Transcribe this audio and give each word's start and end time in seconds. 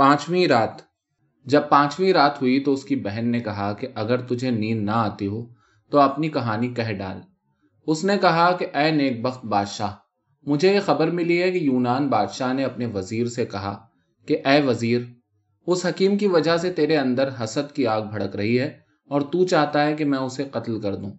پانچویں 0.00 0.46
رات۔ 0.46 0.70
جب 1.46 1.62
پانچویں 1.68 2.12
رات 2.12 2.42
ہوئی 2.42 2.60
تو 2.60 2.72
اس 2.72 2.84
کی 2.84 2.96
بہن 2.96 3.28
نے 3.28 3.40
کہا 3.40 3.72
کہ 3.72 3.88
اگر 3.94 4.20
تجھے 4.20 4.50
نیند 4.50 4.84
نہ 4.84 4.90
آتی 4.90 5.26
ہو 5.26 5.46
تو 5.90 6.00
اپنی 6.00 6.28
کہانی 6.28 6.68
کہہ 6.68 6.92
ڈال۔ 6.92 7.20
اس 7.86 8.04
نے 8.04 8.18
کہا 8.18 8.52
کہ 8.52 8.66
اے 8.74 8.90
نیک 8.90 9.22
بخت 9.22 9.44
بادشاہ، 9.44 9.94
مجھے 10.46 10.74
یہ 10.74 10.80
خبر 10.80 11.10
ملی 11.10 11.42
ہے 11.42 11.50
کہ 11.50 11.58
یونان 11.58 12.08
بادشاہ 12.08 12.52
نے 12.52 12.64
اپنے 12.64 12.86
وزیر 12.86 13.26
سے 13.26 13.46
کہا 13.46 13.86
کہ 14.28 14.38
اے 14.44 14.60
وزیر، 14.62 15.00
اس 15.66 15.86
حکیم 15.86 16.18
کی 16.18 16.26
وجہ 16.26 16.56
سے 16.56 16.72
تیرے 16.72 16.96
اندر 16.96 17.28
حسد 17.44 17.74
کی 17.74 17.86
آگ 17.86 18.02
بھڑک 18.02 18.36
رہی 18.36 18.60
ہے 18.60 18.78
اور 19.08 19.20
تو 19.20 19.46
چاہتا 19.46 19.86
ہے 19.86 19.94
کہ 19.94 20.04
میں 20.04 20.18
اسے 20.18 20.44
قتل 20.44 20.80
کر 20.80 20.94
دوں 20.94 21.12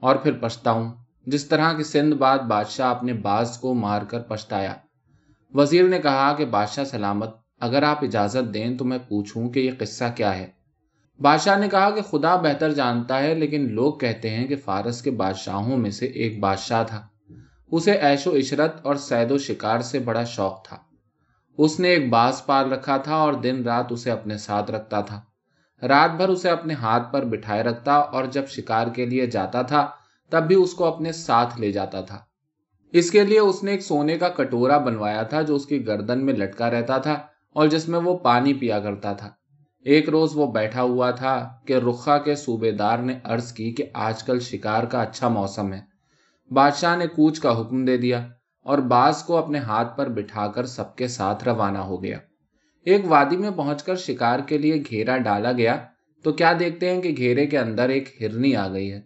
اور 0.00 0.16
پھر 0.16 0.32
پچھتاؤں، 0.32 0.92
جس 1.26 1.46
طرح 1.46 1.72
کہ 1.72 1.82
سندھ 1.82 2.14
باد 2.14 2.38
بادشاہ 2.38 2.90
اپنے 2.90 3.12
باز 3.12 3.58
کو 3.58 3.74
مار 3.74 4.02
کر 4.02 4.20
پچھتایا۔ 4.20 4.74
وزیر 5.54 5.88
نے 5.88 5.98
کہا 5.98 6.34
کہ 6.38 6.44
بادشاہ 6.44 6.84
سلامت 6.84 7.30
اگر 7.60 7.82
آپ 7.82 8.04
اجازت 8.04 8.54
دیں 8.54 8.78
تو 8.78 8.84
میں 8.84 8.98
پوچھوں 9.08 9.50
کہ 9.50 9.60
یہ 9.60 9.70
قصہ 9.78 10.04
کیا 10.16 10.38
ہے۔ 10.38 10.46
بادشاہ 11.20 11.58
نے 11.58 11.68
کہا 11.68 11.90
کہ 11.90 12.02
خدا 12.02 12.36
بہتر 12.36 12.72
جانتا 12.72 13.22
ہے، 13.22 13.34
لیکن 13.34 13.72
لوگ 13.72 13.94
کہتے 13.94 14.30
ہیں 14.30 14.46
کہ 14.46 14.56
فارس 14.56 15.02
کے 15.02 15.10
بادشاہوں 15.10 15.76
میں 15.76 15.90
سے 15.90 16.06
ایک 16.06 16.40
بادشاہ 16.40 16.84
تھا۔ 16.84 17.06
اسے 17.72 17.92
ایش 17.92 18.26
و 18.26 18.36
عشرت 18.36 18.86
اور 18.86 18.94
سید 18.94 19.30
و 19.30 19.38
شکار 19.38 19.80
سے 19.80 19.98
بڑا 19.98 20.24
شوق 20.24 20.68
تھا۔ 20.68 20.76
اس 21.58 21.80
نے 21.80 21.88
ایک 21.88 22.10
باز 22.10 22.46
پال 22.46 22.72
رکھا 22.72 22.96
تھا 22.96 23.14
اور 23.14 23.32
دن 23.32 23.62
رات 23.62 23.92
اسے 23.92 24.10
اپنے 24.10 24.38
ساتھ 24.38 24.70
رکھتا 24.70 25.00
تھا۔ 25.00 25.20
رات 25.88 26.10
بھر 26.16 26.28
اسے 26.28 26.50
اپنے 26.50 26.74
ہاتھ 26.74 27.12
پر 27.12 27.24
بٹھائے 27.24 27.62
رکھتا 27.62 27.94
اور 27.94 28.24
جب 28.24 28.48
شکار 28.48 28.86
کے 28.86 29.06
لیے 29.06 29.26
جاتا 29.26 29.62
تھا، 29.62 29.88
تب 30.30 30.42
بھی 30.42 30.54
اس 30.54 30.74
کو 30.74 30.84
اپنے 30.84 31.12
ساتھ 31.12 31.60
لے 31.60 31.72
جاتا 31.72 32.00
تھا۔ 32.00 32.18
اس 32.92 33.10
کے 33.10 33.24
لیے 33.24 33.38
اس 33.38 33.62
نے 33.62 33.70
ایک 33.70 33.82
سونے 33.82 34.18
کا 34.18 34.28
کٹورا 34.28 34.78
بنوایا 34.78 35.22
تھا 35.22 35.42
جو 35.42 35.54
اس 35.54 35.66
کی 35.66 35.86
گردن 35.86 36.26
میں 36.26 36.34
لٹکا 36.34 36.70
رہتا 36.70 36.98
تھا۔ 36.98 37.22
اور 37.54 37.68
جس 37.68 37.88
میں 37.88 37.98
وہ 37.98 38.18
پانی 38.18 38.54
پیا 38.54 38.80
کرتا 38.80 39.12
تھا۔ 39.12 39.30
ایک 39.84 40.08
روز 40.08 40.30
وہ 40.34 40.52
بیٹھا 40.52 40.82
ہوا 40.82 41.10
تھا 41.10 41.48
کہ 41.66 41.72
رخا 41.72 42.18
کے 42.18 42.34
صوبے 42.34 42.70
دار 42.70 42.98
نے 42.98 43.18
عرض 43.24 43.52
کی 43.52 43.72
کہ 43.72 43.84
آج 43.94 44.22
کل 44.22 44.40
شکار 44.40 44.84
کا 44.84 45.02
اچھا 45.02 45.28
موسم 45.28 45.72
ہے۔ 45.72 45.80
بادشاہ 46.50 46.96
نے 46.96 47.06
کوچ 47.06 47.40
کا 47.40 47.60
حکم 47.60 47.84
دے 47.84 47.96
دیا 47.96 48.28
اور 48.62 48.78
باز 48.78 49.22
کو 49.22 49.36
اپنے 49.36 49.58
ہاتھ 49.58 49.96
پر 49.96 50.08
بٹھا 50.08 50.46
کر 50.46 50.66
سب 50.66 50.96
کے 50.96 51.08
ساتھ 51.08 51.44
روانہ 51.44 51.78
ہو 51.78 52.02
گیا۔ 52.02 52.18
ایک 52.84 53.00
وادی 53.04 53.36
میں 53.36 53.50
پہنچ 53.50 53.82
کر 53.82 53.96
شکار 53.96 54.40
کے 54.46 54.58
لیے 54.58 54.82
گھیرا 54.90 55.18
ڈالا 55.18 55.52
گیا 55.52 55.84
تو 56.22 56.32
کیا 56.32 56.52
دیکھتے 56.58 56.94
ہیں 56.94 57.02
کہ 57.02 57.14
گھیرے 57.16 57.46
کے 57.46 57.58
اندر 57.58 57.88
ایک 57.88 58.22
ہرنی 58.22 58.56
آ 58.56 58.72
گئی 58.72 58.92
ہے۔ 58.92 59.00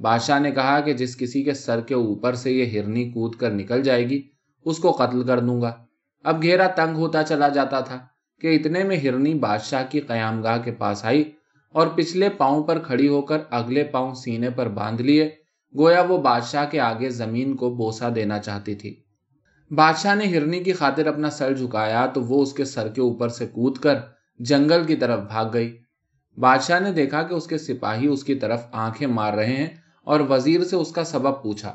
بادشاہ 0.00 0.38
نے 0.38 0.50
کہا 0.50 0.80
کہ 0.80 0.92
جس 0.92 1.16
کسی 1.16 1.42
کے 1.42 1.52
سر 1.52 1.80
کے 1.80 1.94
اوپر 1.94 2.34
سے 2.34 2.52
یہ 2.52 2.80
ہرنی 2.80 3.10
کود 3.10 3.34
کر 3.34 3.50
نکل 3.50 3.82
جائے 3.82 4.08
گی، 4.08 4.22
اس 4.64 4.78
کو 4.78 4.90
قتل 4.90 5.22
کر 5.22 5.40
دوں 5.40 5.60
گا۔ 5.60 5.84
اب 6.24 6.42
گھیرا 6.42 6.66
تنگ 6.66 6.96
ہوتا 6.96 7.22
چلا 7.22 7.48
جاتا 7.48 7.80
تھا 7.80 7.98
کہ 8.40 8.56
اتنے 8.56 8.84
میں 8.84 8.96
ہرنی 8.96 9.34
بادشاہ 9.34 9.82
کی 9.90 10.00
قیام 10.00 10.42
گاہ 10.42 10.58
کے 10.58 10.72
پاس 10.72 11.04
آئی 11.04 11.32
اور 11.74 11.86
پچھلے 11.86 12.28
پاؤں 12.28 12.62
پر 12.62 12.78
کھڑی 12.78 13.08
ہو 13.08 13.22
کر 13.22 13.38
اگلے 13.50 13.84
پاؤں 13.84 14.14
سینے 14.14 14.50
پر 14.50 14.68
باندھ 14.68 15.02
لیے۔ 15.02 15.30
گویا 15.78 16.00
وہ 16.00 16.18
بادشاہ 16.18 16.66
کے 16.70 16.80
آگے 16.80 17.08
زمین 17.08 17.56
کو 17.56 17.70
بوسا 17.70 18.08
دینا 18.14 18.38
چاہتی 18.38 18.74
تھی۔ 18.74 18.94
بادشاہ 19.70 20.14
نے 20.14 20.24
ہرنی 20.24 20.64
کی 20.64 20.72
خاطر 20.72 21.06
اپنا 21.06 21.30
سر 21.30 21.54
جھکایا 21.54 22.06
تو 22.06 22.22
وہ 22.22 22.42
اس 22.42 22.52
کے 22.52 22.64
سر 22.64 22.88
کے 22.88 23.00
اوپر 23.00 23.28
سے 23.28 23.46
کود 23.46 23.78
کر 23.78 23.94
جنگل 24.38 24.84
کی 24.84 24.96
طرف 24.96 25.20
بھاگ 25.20 25.46
گئی۔ 25.52 25.76
بادشاہ 26.36 26.80
نے 26.80 26.92
دیکھا 26.92 27.22
کہ 27.22 27.34
اس 27.34 27.46
کے 27.46 27.58
سپاہی 27.58 28.06
اس 28.06 28.24
کی 28.24 28.34
طرف 28.34 28.66
آنکھیں 28.72 29.08
مار 29.08 29.32
رہے 29.32 29.56
ہیں 29.56 29.66
اور 30.04 30.20
وزیر 30.20 30.64
سے 30.64 30.76
اس 30.76 30.92
کا 30.92 31.04
سبب 31.04 31.42
پوچھا۔ 31.42 31.74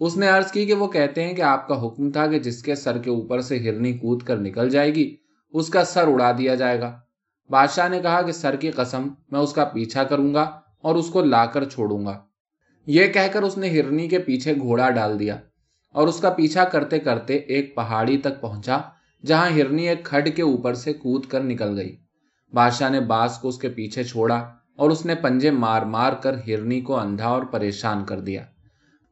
اس 0.00 0.16
نے 0.16 0.28
عرض 0.28 0.50
کی 0.52 0.66
کہ 0.66 0.74
وہ 0.74 0.86
کہتے 0.86 1.24
ہیں 1.24 1.32
کہ 1.32 1.42
آپ 1.42 1.68
کا 1.68 1.86
حکم 1.86 2.10
تھا 2.10 2.26
کہ 2.26 2.38
جس 2.38 2.62
کے 2.62 2.74
سر 2.74 2.98
کے 2.98 3.10
اوپر 3.10 3.40
سے 3.40 3.58
ہرنی 3.58 3.92
کود 3.92 4.22
کر 4.22 4.36
نکل 4.36 4.70
جائے 4.70 4.94
گی، 4.94 5.16
اس 5.52 5.68
کا 5.68 5.84
سر 5.84 6.08
اڑا 6.08 6.32
دیا 6.38 6.54
جائے 6.54 6.80
گا۔ 6.80 7.00
بادشاہ 7.50 7.88
نے 7.88 8.00
کہا 8.00 8.22
کہ 8.22 8.32
سر 8.32 8.56
کی 8.56 8.70
قسم، 8.70 9.08
میں 9.32 9.40
اس 9.40 9.52
کا 9.52 9.64
پیچھا 9.64 10.04
کروں 10.04 10.34
گا 10.34 10.42
اور 10.82 10.94
اس 10.94 11.08
کو 11.08 11.22
لا 11.22 11.46
کر 11.46 11.64
چھوڑوں 11.64 12.06
گا۔ 12.06 12.20
یہ 12.86 13.06
کہہ 13.06 13.32
کر 13.32 13.42
اس 13.42 13.58
نے 13.58 13.70
ہرنی 13.70 14.08
کے 14.08 14.18
پیچھے 14.18 14.54
گھوڑا 14.56 14.90
ڈال 14.90 15.18
دیا 15.18 15.36
اور 15.92 16.08
اس 16.08 16.20
کا 16.20 16.30
پیچھا 16.30 16.64
کرتے 16.64 16.98
کرتے 16.98 17.34
ایک 17.34 17.74
پہاڑی 17.76 18.18
تک 18.18 18.40
پہنچا، 18.40 18.78
جہاں 19.26 19.50
ہرنی 19.50 19.88
ایک 19.88 20.04
کھڈ 20.04 20.36
کے 20.36 20.42
اوپر 20.42 20.74
سے 20.74 20.92
کود 20.92 21.26
کر 21.26 21.40
نکل 21.40 21.78
گئی۔ 21.78 21.96
بادشاہ 22.52 22.90
نے 22.90 23.00
باس 23.00 23.38
کو 23.38 23.48
اس 23.48 23.58
کے 23.58 23.68
پیچھے 23.68 24.04
چھوڑا 24.04 24.36
اور 24.76 24.90
اس 24.90 25.06
نے 25.06 25.14
پنجے 25.14 25.50
مار 25.50 25.82
مار 25.82 26.12
کر 26.12 26.36
ہرنی 26.46 26.80
کو 26.80 26.98
اندھا 26.98 27.28
اور 27.28 27.42
پریشان 27.42 28.04
کر 28.04 28.20
دیا۔ 28.20 28.44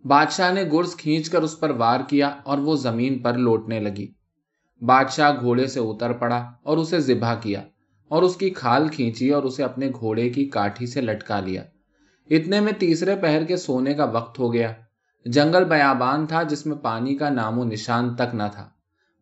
بادشاہ 0.04 0.52
نے 0.52 0.64
گرز 0.72 0.96
کھینچ 0.96 1.30
کر 1.30 1.42
اس 1.42 1.60
پر 1.60 1.70
وار 1.70 2.00
کیا 2.08 2.28
اور 2.44 2.58
وہ 2.58 2.76
زمین 2.76 3.18
پر 3.18 3.34
لوٹنے 3.34 3.80
لگی۔ 3.80 4.06
بادشاہ 4.80 5.40
گھوڑے 5.40 5.66
سے 5.66 5.80
اتر 5.80 6.12
پڑا 6.12 6.52
اور 6.62 6.78
اسے 6.78 7.00
ذبح 7.00 7.34
کیا 7.34 7.62
اور 8.08 8.22
اس 8.22 8.36
کی 8.36 8.50
کھال 8.50 8.88
کھینچی 8.88 9.30
اور 9.30 9.42
اسے 9.42 9.64
اپنے 9.64 9.88
گھوڑے 10.00 10.28
کی 10.28 10.44
کاٹھی 10.44 10.86
سے 10.86 11.00
لٹکا 11.00 11.40
لیا۔ 11.40 11.62
اتنے 12.30 12.60
میں 12.60 12.72
تیسرے 12.78 13.16
پہر 13.16 13.44
کے 13.44 13.56
سونے 13.56 13.94
کا 13.94 14.04
وقت 14.04 14.38
ہو 14.38 14.52
گیا۔ 14.52 14.72
جنگل 15.26 15.64
بیابان 15.64 16.26
تھا 16.26 16.42
جس 16.42 16.66
میں 16.66 16.76
پانی 16.76 17.16
کا 17.16 17.28
نام 17.28 17.58
و 17.58 17.64
نشان 17.64 18.14
تک 18.14 18.34
نہ 18.34 18.42
تھا۔ 18.52 18.68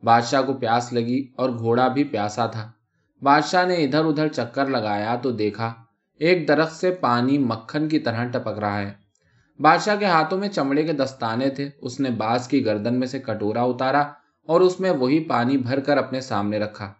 بادشاہ 0.02 0.42
کو 0.42 0.52
پیاس 0.52 0.92
لگی 0.92 1.28
اور 1.36 1.50
گھوڑا 1.50 1.88
بھی 1.88 2.04
پیاسا 2.04 2.46
تھا۔ 2.46 2.70
بادشاہ 3.22 3.66
نے 3.66 3.74
ادھر 3.74 4.04
ادھر 4.04 4.28
چکر 4.28 4.66
لگایا 4.66 5.16
تو 5.16 5.30
دیکھا 5.30 5.72
ایک 6.18 6.48
درخت 6.48 6.76
سے 6.76 6.90
پانی 6.90 7.38
مکھن 7.38 7.88
کی 7.88 7.98
طرح 7.98 8.24
ٹپک 8.24 8.58
رہا 8.58 8.80
ہے۔ 8.80 9.01
بادشاہ 9.62 9.96
کے 9.96 10.04
ہاتھوں 10.04 10.38
میں 10.38 10.48
چمڑے 10.48 10.82
کے 10.82 10.92
دستانے 10.92 11.50
تھے۔ 11.50 11.70
اس 11.82 12.00
نے 12.00 12.10
باز 12.10 12.48
کی 12.48 12.64
گردن 12.64 12.98
میں 12.98 13.06
سے 13.06 13.18
کٹورا 13.18 13.62
اتارا 13.62 14.00
اور 14.46 14.60
اس 14.60 14.80
میں 14.80 14.90
وہی 14.90 15.24
پانی 15.24 15.56
بھر 15.56 15.80
کر 15.80 15.96
اپنے 15.96 16.20
سامنے 16.20 16.58
رکھا۔ 16.58 16.92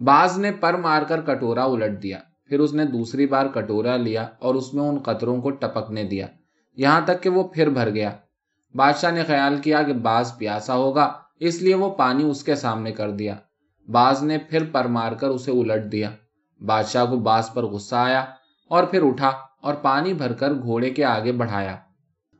باز 0.00 0.38
نے 0.38 0.52
پر 0.52 0.74
مار 0.74 1.02
کر 1.02 1.20
کٹورا 1.20 1.64
الٹ 1.64 2.02
دیا۔ 2.02 2.18
پھر 2.44 2.60
اس 2.60 2.74
نے 2.74 2.84
دوسری 2.84 3.26
بار 3.26 3.46
کٹورا 3.46 3.96
لیا 3.96 4.28
اور 4.38 4.54
اس 4.54 4.74
میں 4.74 4.84
ان 4.84 4.98
قطروں 4.98 5.42
کو 5.42 5.50
ٹپکنے 5.50 6.04
دیا۔ 6.04 6.26
یہاں 6.76 7.00
تک 7.04 7.22
کہ 7.22 7.30
وہ 7.30 7.42
پھر 7.42 7.70
بھر 7.70 7.90
گیا۔ 7.90 8.10
بادشاہ 8.74 9.10
نے 9.10 9.24
خیال 9.24 9.56
کیا 9.56 9.82
کہ 9.82 9.92
باز 9.92 10.32
پیاسا 10.38 10.74
ہوگا، 10.74 11.12
اس 11.40 11.62
لیے 11.62 11.74
وہ 11.74 11.90
پانی 11.90 12.24
اس 12.24 12.44
کے 12.44 12.54
سامنے 12.54 12.92
کر 12.92 13.10
دیا۔ 13.10 13.34
باز 13.88 14.22
نے 14.22 14.38
پھر 14.38 14.64
پر 14.72 14.84
مار 14.84 15.12
کر 15.12 15.28
اسے 15.28 15.50
الٹ 15.50 15.92
دیا۔ 15.92 16.10
بادشاہ 16.66 17.04
کو 17.04 17.16
باز 17.16 17.50
پر 17.54 17.62
غصہ 17.62 17.94
آیا 17.94 18.24
اور 18.68 18.84
پھر 18.84 19.02
اٹھا۔ 19.02 19.30
اور 19.62 19.74
پانی 19.74 20.14
بھر 20.14 20.32
کر 20.32 20.52
گھوڑے 20.54 20.90
کے 20.90 21.04
آگے 21.04 21.32
بڑھایا۔ 21.32 21.76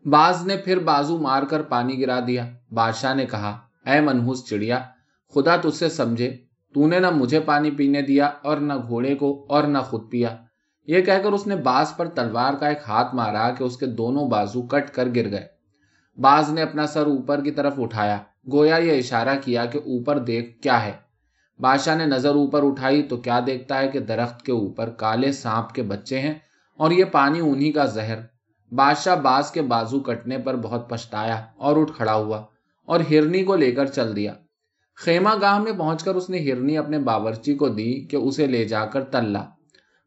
باز 0.04 0.46
نے 0.46 0.56
پھر 0.56 0.78
بازو 0.78 1.18
مار 1.18 1.42
کر 1.42 1.62
پانی 1.62 2.00
گرا 2.00 2.20
دیا۔ 2.26 2.46
بادشاہ 2.72 3.14
نے 3.14 3.26
کہا، 3.26 3.60
اے 3.86 4.00
منہوس 4.00 4.44
چڑیا، 4.44 4.78
خدا 5.34 5.56
تج 5.56 5.74
سے 5.74 5.88
سمجھے، 5.88 6.36
تو 6.74 6.86
نے 6.86 6.98
نہ 6.98 7.10
مجھے 7.10 7.40
پانی 7.40 7.70
پینے 7.70 8.02
دیا 8.02 8.30
اور 8.42 8.56
نہ 8.56 8.72
گھوڑے 8.88 9.14
کو 9.14 9.46
اور 9.48 9.64
نہ 9.64 9.78
خود 9.78 10.10
پیا۔ 10.10 10.36
یہ 10.86 11.00
کہہ 11.00 11.22
کر 11.22 11.32
اس 11.32 11.46
نے 11.46 11.56
باز 11.56 11.96
پر 11.96 12.08
تلوار 12.08 12.54
کا 12.54 12.68
ایک 12.68 12.78
ہاتھ 12.88 13.14
مارا 13.14 13.50
کہ 13.50 13.64
اس 13.64 13.76
کے 13.76 13.86
دونوں 13.86 14.28
بازو 14.28 14.62
کٹ 14.62 14.90
کر 14.90 15.08
گر 15.16 15.30
گئے۔ 15.30 15.46
باز 16.20 16.52
نے 16.52 16.62
اپنا 16.62 16.86
سر 16.86 17.06
اوپر 17.06 17.44
کی 17.44 17.50
طرف 17.50 17.74
اٹھایا۔ 17.78 18.18
گویا 18.52 18.76
یہ 18.76 18.98
اشارہ 18.98 19.36
کیا 19.44 19.64
کہ 19.64 19.78
اوپر 19.78 20.18
دیکھ 20.18 20.62
کیا 20.62 20.84
ہے۔ 20.84 20.92
بادشاہ 21.60 21.96
نے 21.96 22.06
نظر 22.06 22.34
اوپر 22.34 22.66
اٹھائی 22.66 23.02
تو 23.02 23.16
کیا 23.16 23.40
دیکھتا 23.46 23.78
ہے 23.78 23.88
کہ 23.88 24.00
درخت 24.00 24.42
کے 24.42 24.52
اوپر 24.52 24.90
کالے 24.90 25.32
سانپ 25.32 25.72
کے 25.72 25.82
بچے 25.82 26.20
ہیں؟ 26.20 26.34
اور 26.82 26.90
یہ 26.90 27.04
پانی 27.04 27.40
انہی 27.40 27.72
کا 27.72 27.84
زہر، 27.84 28.18
بادشاہ 28.74 29.16
باز 29.16 29.50
کے 29.50 29.62
بازو 29.62 30.00
کٹنے 30.00 30.38
پر 30.38 30.56
بہت 30.56 30.90
پچھتایا 30.90 31.44
اور 31.56 31.76
اٹھ 31.76 31.92
کھڑا 31.96 32.14
ہوا 32.14 32.42
اور 32.84 33.00
ہرنی 33.10 33.44
کو 33.44 33.56
لے 33.56 33.72
کر 33.72 33.86
چل 33.86 34.16
دیا۔ 34.16 34.34
خیمہ 34.96 35.30
گاہ 35.40 35.58
میں 35.58 35.72
پہنچ 35.72 36.04
کر 36.04 36.14
اس 36.14 36.30
نے 36.30 36.38
ہرنی 36.38 36.78
اپنے 36.78 36.98
باورچی 36.98 37.54
کو 37.54 37.68
دی 37.68 38.06
کہ 38.06 38.16
اسے 38.16 38.46
لے 38.46 38.64
جا 38.64 38.86
کر 38.86 39.04
تلّا۔ 39.04 39.50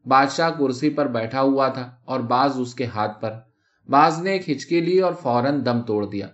بادشاہ 0.05 0.49
کرسی 0.49 0.89
پر 0.89 1.05
بیٹھا 1.05 1.41
ہوا 1.41 1.67
تھا 1.67 1.95
اور 2.05 2.19
باز 2.19 2.51
اس 2.55 2.75
کے 2.75 2.85
ہاتھ 2.85 3.21
پر۔ 3.21 3.33
باز 3.89 4.21
نے 4.21 4.31
ایک 4.31 4.49
ہچکی 4.49 4.79
لی 4.79 4.99
اور 4.99 5.13
فوراً 5.13 5.65
دم 5.65 5.81
توڑ 5.81 6.05
دیا۔ 6.05 6.27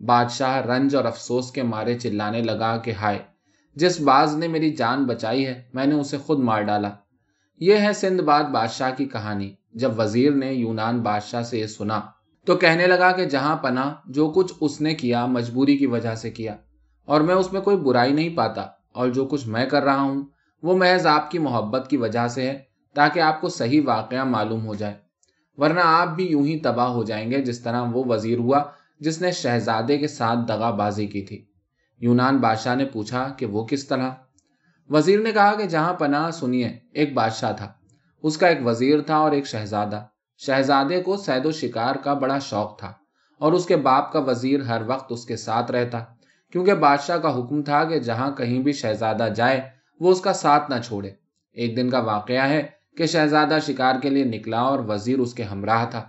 بادشاہ 0.00 0.56
رنج 0.56 0.96
اور 0.96 1.04
افسوس 1.04 1.50
کے 1.50 1.62
مارے 1.62 1.98
چلانے 1.98 2.42
لگا 2.42 2.76
کہ 2.76 2.90
ہائے، 2.90 3.18
جس 3.74 4.00
باز 4.00 4.36
نے 4.36 4.48
میری 4.48 4.70
جان 4.70 5.04
بچائی 5.04 5.46
ہے، 5.46 5.62
میں 5.74 5.86
نے 5.86 5.94
اسے 5.94 6.18
خود 6.18 6.38
مار 6.38 6.62
ڈالا۔ 6.62 6.90
یہ 7.60 7.74
ہے 7.74 7.92
سندھ 7.92 8.22
باد 8.22 8.44
بادشاہ 8.44 8.90
کی 8.96 9.04
کہانی۔ 9.04 9.54
جب 9.76 10.00
وزیر 10.00 10.32
نے 10.32 10.52
یونان 10.52 11.00
بادشاہ 11.00 11.42
سے 11.42 11.58
یہ 11.58 11.66
سنا 11.66 12.00
تو 12.46 12.56
کہنے 12.56 12.86
لگا 12.86 13.12
کہ 13.12 13.24
جہاں 13.24 13.56
پنا 13.56 13.94
جو 14.06 14.30
کچھ 14.30 14.52
اس 14.60 14.80
نے 14.80 14.94
کیا 14.94 15.26
مجبوری 15.26 15.76
کی 15.76 15.86
وجہ 15.86 16.14
سے 16.14 16.30
کیا 16.30 16.56
اور 17.04 17.20
میں 17.20 17.34
اس 17.34 17.52
میں 17.52 17.60
کوئی 17.60 17.76
برائی 17.76 18.12
نہیں 18.12 18.36
پاتا 18.36 18.60
اور 18.92 19.08
جو 19.08 19.26
کچھ 19.26 19.48
میں 19.48 19.66
کر 19.66 19.82
رہا 19.82 20.00
ہوں 20.00 20.22
وہ 20.62 20.78
محض 20.78 21.06
آپ 21.06 21.30
کی 21.30 21.38
محبت 21.38 21.86
کی 21.90 21.96
وجہ 21.96 22.28
سے 22.28 22.50
ہے 22.50 22.58
تاکہ 22.94 23.20
آپ 23.20 23.40
کو 23.40 23.48
صحیح 23.48 23.80
واقعہ 23.84 24.24
معلوم 24.24 24.66
ہو 24.66 24.74
جائے۔ 24.74 24.94
ورنہ 25.56 25.80
آپ 25.84 26.08
بھی 26.08 26.26
یوں 26.26 26.46
ہی 26.46 26.58
تباہ 26.58 26.88
ہو 26.88 27.04
جائیں 27.04 27.30
گے 27.30 27.42
جس 27.42 27.60
طرح 27.60 27.82
وہ 27.82 28.04
وزیر 28.04 28.38
ہوا 28.38 28.62
جس 29.00 29.20
نے 29.20 29.30
شہزادے 29.30 29.98
کے 29.98 30.08
ساتھ 30.08 30.38
دغا 30.48 30.70
بازی 30.70 31.06
کی 31.06 31.22
تھی۔ 31.22 31.44
یونان 32.00 32.36
بادشاہ 32.36 32.74
نے 32.74 32.84
پوچھا 32.84 33.28
کہ 33.36 33.46
وہ 33.46 33.66
کس 33.66 33.88
طرح؟ 33.88 34.10
وزیر 34.90 35.20
نے 35.20 35.32
کہا 35.32 35.54
کہ 35.54 35.66
جہاں 35.66 35.94
پناہ 35.94 36.30
سنیے، 36.30 36.78
ایک 36.92 37.14
بادشاہ 37.14 37.52
تھا۔ 37.52 37.72
اس 38.22 38.38
کا 38.38 38.46
ایک 38.46 38.66
وزیر 38.66 39.00
تھا 39.00 39.16
اور 39.16 39.32
ایک 39.32 39.46
شہزادہ۔ 39.46 40.04
شہزادے 40.38 41.02
کو 41.02 41.16
سید 41.16 41.46
و 41.46 41.50
شکار 41.50 41.94
کا 41.94 42.14
بڑا 42.14 42.38
شوق 42.38 42.78
تھا 42.78 42.92
اور 43.38 43.52
اس 43.52 43.66
کے 43.66 43.76
باپ 43.76 44.12
کا 44.12 44.18
وزیر 44.18 44.60
ہر 44.60 44.82
وقت 44.86 45.12
اس 45.12 45.24
کے 45.24 45.36
ساتھ 45.36 45.70
رہتا۔ 45.70 45.98
کیونکہ 46.52 46.74
بادشاہ 46.74 47.16
کا 47.16 47.38
حکم 47.38 47.62
تھا 47.62 47.84
کہ 47.84 47.98
جہاں 47.98 48.30
کہیں 48.30 48.58
بھی 48.58 48.72
شہزادہ 48.72 49.28
جائے، 49.36 49.60
وہ 50.00 50.10
اس 50.10 50.20
کا 50.20 50.32
ساتھ 50.32 50.70
نہ 50.70 50.74
چھوڑے۔ 50.86 51.10
ایک 51.52 51.76
دن 51.76 51.90
کا 51.90 51.98
واقعہ 51.98 52.48
ہے 52.48 52.62
کہ 52.96 53.06
شہزادہ 53.06 53.58
شکار 53.66 53.94
کے 54.02 54.10
لیے 54.10 54.24
نکلا 54.24 54.60
اور 54.60 54.78
وزیر 54.78 55.18
اس 55.18 55.34
کے 55.34 55.42
ہمراہ 55.42 55.90
تھا۔ 55.90 56.04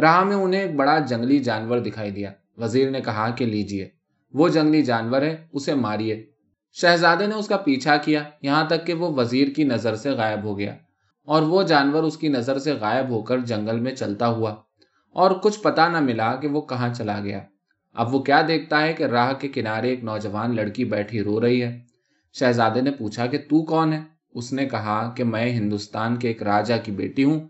راہ 0.00 0.24
میں 0.24 0.36
انہیں 0.36 0.60
ایک 0.60 0.74
بڑا 0.74 0.98
جنگلی 0.98 1.38
جانور 1.38 1.78
دکھائی 1.78 2.10
دیا۔ 2.10 2.32
وزیر 2.56 2.90
نے 2.90 3.00
کہا 3.00 3.30
کہ 3.30 3.46
لیجیے 3.46 3.88
وہ 4.32 4.48
جنگلی 4.48 4.82
جانور 4.82 5.22
ہے، 5.22 5.46
اسے 5.52 5.74
ماریے۔ 5.74 6.26
شہزادے 6.72 7.26
نے 7.26 7.34
اس 7.34 7.48
کا 7.48 7.56
پیچھا 7.56 7.96
کیا، 7.96 8.22
یہاں 8.42 8.64
تک 8.64 8.86
کہ 8.86 8.94
وہ 8.94 9.14
وزیر 9.14 9.48
کی 9.56 9.64
نظر 9.64 9.94
سے 9.94 10.10
غائب 10.10 10.44
ہو 10.44 10.58
گیا۔ 10.58 10.76
اور 11.28 11.42
وہ 11.42 11.62
جانور 11.62 12.02
اس 12.02 12.16
کی 12.16 12.28
نظر 12.28 12.58
سے 12.58 12.72
غائب 12.72 13.08
ہو 13.08 13.22
کر 13.22 13.38
جنگل 13.40 13.80
میں 13.80 13.94
چلتا 13.94 14.28
ہوا، 14.28 14.54
اور 15.16 15.30
کچھ 15.42 15.60
پتا 15.62 15.88
نہ 15.88 16.00
ملا 16.00 16.34
کہ 16.36 16.48
وہ 16.48 16.60
کہاں 16.60 16.92
چلا 16.94 17.18
گیا۔ 17.20 17.40
اب 17.96 18.14
وہ 18.14 18.18
کیا 18.18 18.40
دیکھتا 18.48 18.82
ہے 18.82 18.92
کہ 18.92 19.04
راہ 19.04 19.32
کے 19.32 19.48
کنارے 19.48 19.88
ایک 19.88 20.04
نوجوان 20.04 20.56
لڑکی 20.56 20.84
بیٹھی 20.84 21.22
رو 21.22 21.40
رہی 21.40 21.62
ہے۔ 21.62 21.78
شہزادے 22.34 22.80
نے 22.80 22.90
پوچھا 22.90 23.26
کہ 23.26 23.38
تو 23.50 23.64
کون 23.64 23.92
ہے؟ 23.92 24.00
اس 24.34 24.52
نے 24.52 24.64
کہا 24.68 24.98
کہ 25.16 25.24
میں 25.24 25.50
ہندوستان 25.50 26.16
کے 26.16 26.28
ایک 26.28 26.42
راجا 26.42 26.76
کی 26.76 26.92
بیٹی 26.92 27.24
ہوں۔ 27.24 27.40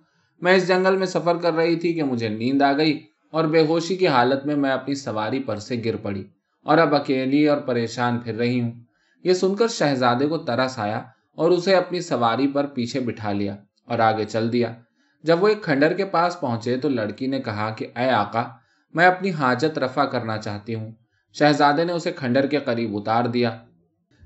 میں 0.42 0.54
اس 0.54 0.66
جنگل 0.68 0.96
میں 0.96 1.06
سفر 1.06 1.36
کر 1.36 1.52
رہی 1.52 1.76
تھی 1.76 1.92
کہ 1.92 2.02
مجھے 2.02 2.28
نیند 2.28 2.62
آ 2.62 2.72
گئی 2.72 2.98
اور 3.32 3.44
بے 3.44 3.60
ہوشی 3.66 3.96
کی 3.96 4.06
حالت 4.08 4.46
میں 4.46 4.56
میں 4.56 4.70
اپنی 4.70 4.94
سواری 4.94 5.38
پر 5.38 5.58
سے 5.58 5.80
گر 5.84 5.96
پڑی 5.96 6.24
اور 6.66 6.78
اب 6.78 6.94
اکیلی 6.94 7.46
اور 7.48 7.58
پریشان 7.58 8.18
پھر 8.18 8.34
رہی 8.34 8.60
ہوں۔ 8.60 8.72
یہ 9.24 9.32
سن 9.32 9.54
کر 9.54 9.68
شہزادے 9.68 10.26
کو 10.26 10.38
ترس 10.38 10.78
آیا 10.78 11.02
اور 11.34 11.50
اسے 11.50 11.74
اپنی 11.74 12.00
سواری 12.00 12.48
پر 12.48 12.66
پیچھے 12.66 13.00
بٹھا 13.00 13.32
لیا 13.32 13.56
اور 13.84 13.98
آگے 13.98 14.24
چل 14.24 14.52
دیا۔ 14.52 14.74
جب 15.22 15.42
وہ 15.42 15.48
ایک 15.48 15.62
کھنڈر 15.62 15.92
کے 15.92 16.04
پاس 16.04 16.40
پہنچے 16.40 16.76
تو 16.76 16.88
لڑکی 16.88 17.26
نے 17.26 17.40
کہا 17.40 17.70
کہ، 17.70 17.86
اے 17.96 18.10
آقا، 18.10 18.42
میں 18.92 19.06
اپنی 19.06 19.30
حاجت 19.30 19.78
رفع 19.78 20.04
کرنا 20.04 20.38
چاہتی 20.38 20.74
ہوں۔ 20.74 20.92
شہزادے 21.32 21.84
نے 21.84 21.92
اسے 21.92 22.12
کھنڈر 22.12 22.46
کے 22.46 22.58
قریب 22.58 22.96
اتار 22.96 23.24
دیا۔ 23.24 23.58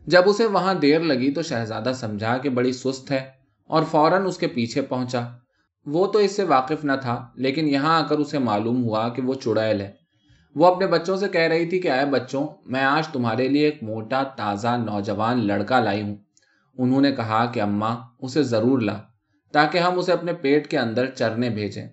جب 0.07 0.23
اسے 0.27 0.47
وہاں 0.47 0.75
دیر 0.75 1.01
لگی 1.01 1.31
تو 1.31 1.43
شہزادہ 1.43 1.93
سمجھا 1.95 2.39
کہ 2.39 2.49
بڑی 2.49 2.73
سست 2.73 3.11
ہے 3.11 3.31
اور 3.67 3.83
فوراً 3.91 4.27
اس 4.27 4.39
کے 4.39 4.47
پیچھے 4.47 4.81
پہنچا۔ 4.81 5.21
وہ 5.87 6.07
تو 6.07 6.19
اس 6.19 6.37
سے 6.37 6.45
واقف 6.45 6.85
نہ 6.85 6.93
تھا، 7.03 7.29
لیکن 7.35 7.69
یہاں 7.69 8.03
آ 8.03 8.07
کر 8.07 8.19
اسے 8.19 8.39
معلوم 8.39 8.85
ہوا 8.85 9.09
کہ 9.09 9.23
وہ 9.23 9.35
چڑیل 9.35 9.81
ہے۔ 9.81 9.93
وہ 10.55 10.67
اپنے 10.67 10.87
بچوں 10.87 11.17
سے 11.17 11.29
کہہ 11.29 11.41
رہی 11.41 11.67
تھی 11.67 11.81
کہ، 11.81 11.91
اے 11.91 12.07
بچوں، 12.07 12.49
میں 12.67 12.85
آج 12.85 13.09
تمہارے 13.09 13.49
لیے 13.49 13.65
ایک 13.65 13.83
موٹا 13.83 14.23
تازہ 14.23 14.69
نوجوان 14.69 15.47
لڑکا 15.47 15.81
لائی 15.81 16.03
ہوں۔ 16.03 16.17
انہوں 16.79 17.01
نے 17.01 17.13
کہا 17.13 17.47
کہ 17.47 17.63
اماں 17.63 17.97
اسے 18.19 18.43
ضرور 18.43 18.81
لا، 18.81 19.01
تاکہ 19.53 19.79
ہم 19.79 19.99
اسے 19.99 20.13
اپنے 20.13 20.33
پیٹ 20.33 20.67
کے 20.67 20.79
اندر 20.79 21.07
چرنے 21.07 21.51
بھیجیں۔ 21.51 21.89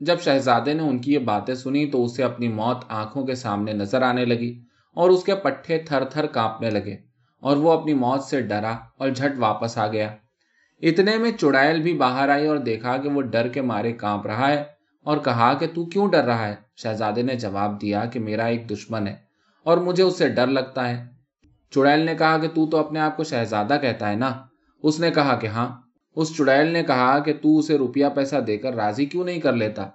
جب 0.00 0.20
شہزادے 0.20 0.74
نے 0.74 0.82
ان 0.82 0.98
کی 0.98 1.12
یہ 1.14 1.18
باتیں 1.18 1.54
سنی 1.54 1.90
تو 1.90 2.04
اسے 2.04 2.24
اپنی 2.24 2.48
موت 2.48 2.84
آنکھوں 2.88 3.26
کے 3.26 3.34
سامنے 3.34 3.72
نظر 3.72 4.02
آنے 4.02 4.24
لگی 4.24 4.60
اور 4.94 5.10
اس 5.10 5.24
کے 5.24 5.34
پٹھے 5.34 5.78
تھر 5.78 6.04
تھر 6.04 6.26
کانپنے 6.26 6.70
لگے 6.70 6.96
اور 7.40 7.56
وہ 7.56 7.72
اپنی 7.72 7.94
موت 7.94 8.22
سے 8.22 8.40
ڈرا 8.40 8.76
اور 8.98 9.08
جھٹ 9.08 9.38
واپس 9.38 9.78
آ 9.78 9.86
گیا۔ 9.86 10.14
اتنے 10.82 11.18
میں 11.18 11.30
چڑائل 11.30 11.82
بھی 11.82 11.94
باہر 11.94 12.28
آئی 12.28 12.46
اور 12.46 12.56
دیکھا 12.56 12.96
کہ 12.96 13.08
وہ 13.08 13.22
ڈر 13.22 13.48
کے 13.48 13.62
مارے 13.62 13.92
کانپ 13.92 14.26
رہا 14.26 14.48
ہے 14.48 14.64
اور 15.02 15.18
کہا 15.18 15.54
کہ 15.54 15.66
تو 15.74 15.84
کیوں 15.84 16.10
ڈر 16.10 16.24
رہا 16.24 16.48
ہے؟ 16.48 16.54
شہزادے 16.76 17.22
نے 17.22 17.34
جواب 17.34 17.80
دیا 17.80 18.04
کہ 18.04 18.20
میرا 18.20 18.44
ایک 18.44 18.70
دشمن 18.70 19.06
ہے 19.06 19.16
اور 19.62 19.78
مجھے 19.78 20.02
اس 20.02 20.18
سے 20.18 20.28
ڈر 20.28 20.46
لگتا 20.46 20.88
ہے۔ 20.88 21.15
چڑیل 21.70 22.00
نے 22.00 22.14
کہا 22.14 22.38
کہ 22.38 22.48
تو 22.48 22.66
تو 22.66 22.76
اپنے 22.76 23.00
آپ 23.00 23.16
کو 23.16 23.24
شہزادہ 23.24 23.76
کہتا 23.80 24.10
ہے 24.10 24.16
نا۔ 24.16 24.32
اس 24.82 25.00
نے 25.00 25.10
کہا 25.10 25.36
کہ 25.36 25.46
ہاں۔ 25.46 25.68
اس 26.16 26.36
چڑیل 26.36 26.66
نے 26.66 26.82
کہا 26.82 27.18
کہ 27.18 27.32
تو 27.32 27.58
اسے 27.58 27.78
روپیہ 27.78 28.06
پیسہ 28.14 28.36
دے 28.36 28.58
کر 28.58 28.74
راضی 28.74 29.06
کیوں 29.06 29.24
نہیں 29.24 29.40
کر 29.40 29.52
لیتا۔ 29.52 29.88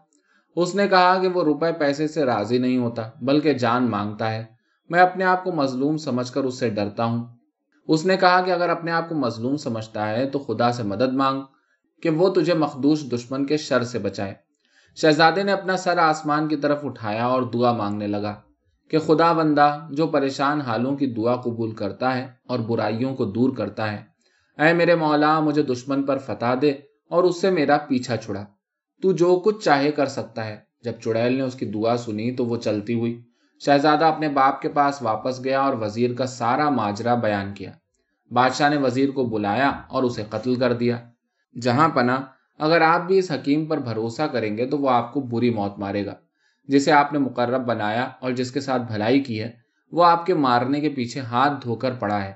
اس 0.56 0.76
نے 0.76 0.88
کہا 0.88 1.18
کہ 1.22 1.28
وہ 1.28 1.44
روپے 1.44 1.72
پیسے 1.72 2.08
سے 2.08 2.26
راضی 2.26 2.58
نہیں 2.58 2.78
ہوتا، 2.78 3.10
بلکہ 3.22 3.54
جان 3.54 3.90
مانگتا 3.90 4.32
ہے۔ 4.32 4.46
میں 4.90 5.00
اپنے 5.00 5.24
آپ 5.24 5.44
کو 5.44 5.52
مظلوم 5.52 5.98
سمجھ 5.98 6.32
کر 6.32 6.44
اس 6.44 6.60
سے 6.60 6.70
ڈرتا 6.70 7.06
ہوں۔ 7.06 7.26
اس 7.88 8.06
نے 8.06 8.18
کہا 8.18 8.42
کہ 8.42 8.52
اگر 8.52 8.70
اپنے 8.70 8.92
آپ 8.92 9.10
کو 9.10 9.16
مظلوم 9.16 9.58
سمجھتا 9.58 10.10
ہے 10.10 10.30
تو 10.30 10.40
خدا 10.40 10.72
سے 10.72 10.84
مدد 10.84 11.14
مانگ 11.14 11.42
کہ 12.02 12.10
وہ 12.10 12.30
تجھے 12.30 12.54
مخدوش 12.54 13.04
دشمن 13.12 13.46
کے 13.46 13.58
شر 13.58 13.84
سے 13.84 14.00
بچائے۔ 14.00 14.34
شہزادے 14.96 15.44
نے 15.44 15.52
اپنا 15.52 15.78
سر 15.78 15.98
آسمان 15.98 16.48
کی 16.48 16.56
طرف 16.56 16.86
اٹھایا 16.86 17.26
اور 17.26 17.42
دعا 17.42 17.72
مانگنے 17.72 18.08
لگا۔ 18.08 18.36
کہ 18.92 19.00
خدا 19.00 19.34
بندہ 19.34 19.88
جو 19.92 20.08
پریشان 20.08 20.62
حالوں 20.62 20.96
کی 20.96 21.06
دعا 21.06 21.36
قبول 21.36 21.72
کرتا 21.72 22.18
ہے 22.18 22.32
اور 22.48 22.60
برائیوں 22.60 23.16
کو 23.16 23.26
دور 23.26 23.56
کرتا 23.56 23.92
ہے۔ 23.92 24.04
اے 24.62 24.74
میرے 24.74 24.96
مولا، 24.96 25.40
مجھے 25.40 25.62
دشمن 25.62 26.04
پر 26.04 26.18
فتح 26.18 26.54
دے 26.62 26.70
اور 27.10 27.24
اس 27.24 27.42
سے 27.42 27.50
میرا 27.50 27.78
پیچھا 27.78 28.18
چھڑا۔ 28.18 28.46
تو 29.02 29.12
جو 29.12 29.42
کچھ 29.46 29.66
چاہے 29.66 29.92
کر 29.92 30.06
سکتا 30.06 30.46
ہے۔ 30.46 30.58
جب 30.84 30.92
چڑیل 31.04 31.34
نے 31.34 31.42
اس 31.42 31.56
کی 31.56 31.66
دعا 31.66 31.98
سنی 31.98 32.36
تو 32.36 32.46
وہ 32.46 32.58
چلتی 32.58 32.94
ہوئی۔ 32.94 33.22
شہزادہ 33.66 34.06
اپنے 34.06 34.30
باپ 34.30 34.62
کے 34.62 34.70
پاس 34.70 35.02
واپس 35.02 35.44
گیا 35.44 35.62
اور 35.62 35.74
وزیر 35.74 36.14
کا 36.14 36.26
سارا 36.26 36.70
ماجرا 36.70 37.16
بیان 37.16 37.54
کیا۔ 37.54 37.72
بادشاہ 38.32 38.70
نے 38.70 38.78
وزیر 38.78 39.12
کو 39.12 39.24
بلایا 39.24 39.70
اور 39.70 40.04
اسے 40.04 40.24
قتل 40.30 40.56
کر 40.56 40.74
دیا۔ 40.74 40.98
جہاں 41.62 41.90
پنا 41.90 42.18
اگر 42.60 42.82
آپ 42.82 43.02
بھی 43.02 43.18
اس 43.18 43.32
حکیم 43.32 43.66
پر 43.66 43.78
بھروسہ 43.78 44.22
کریں 44.22 44.58
گے 44.58 44.66
تو 44.66 44.78
وہ 44.78 44.90
آپ 44.90 45.14
کو 45.14 45.20
بری 45.20 45.50
موت 45.50 45.80
مارے 45.80 46.06
گا۔ 46.06 46.14
جسے 46.64 46.92
آپ 46.92 47.14
نے 47.14 47.20
مقرب 47.20 47.66
بنایا 47.66 48.10
اور 48.20 48.32
جس 48.32 48.52
کے 48.52 48.60
ساتھ 48.60 48.82
بھلائی 48.82 49.20
کی 49.20 49.42
ہے، 49.42 49.52
وہ 49.92 50.06
آپ 50.06 50.26
کے 50.26 50.34
مارنے 50.34 50.82
کے 50.82 50.90
پیچھے 50.90 51.20
ہاتھ 51.20 51.64
دھو 51.64 51.76
کر 51.76 51.94
پڑا 51.94 52.24
ہے۔ 52.24 52.34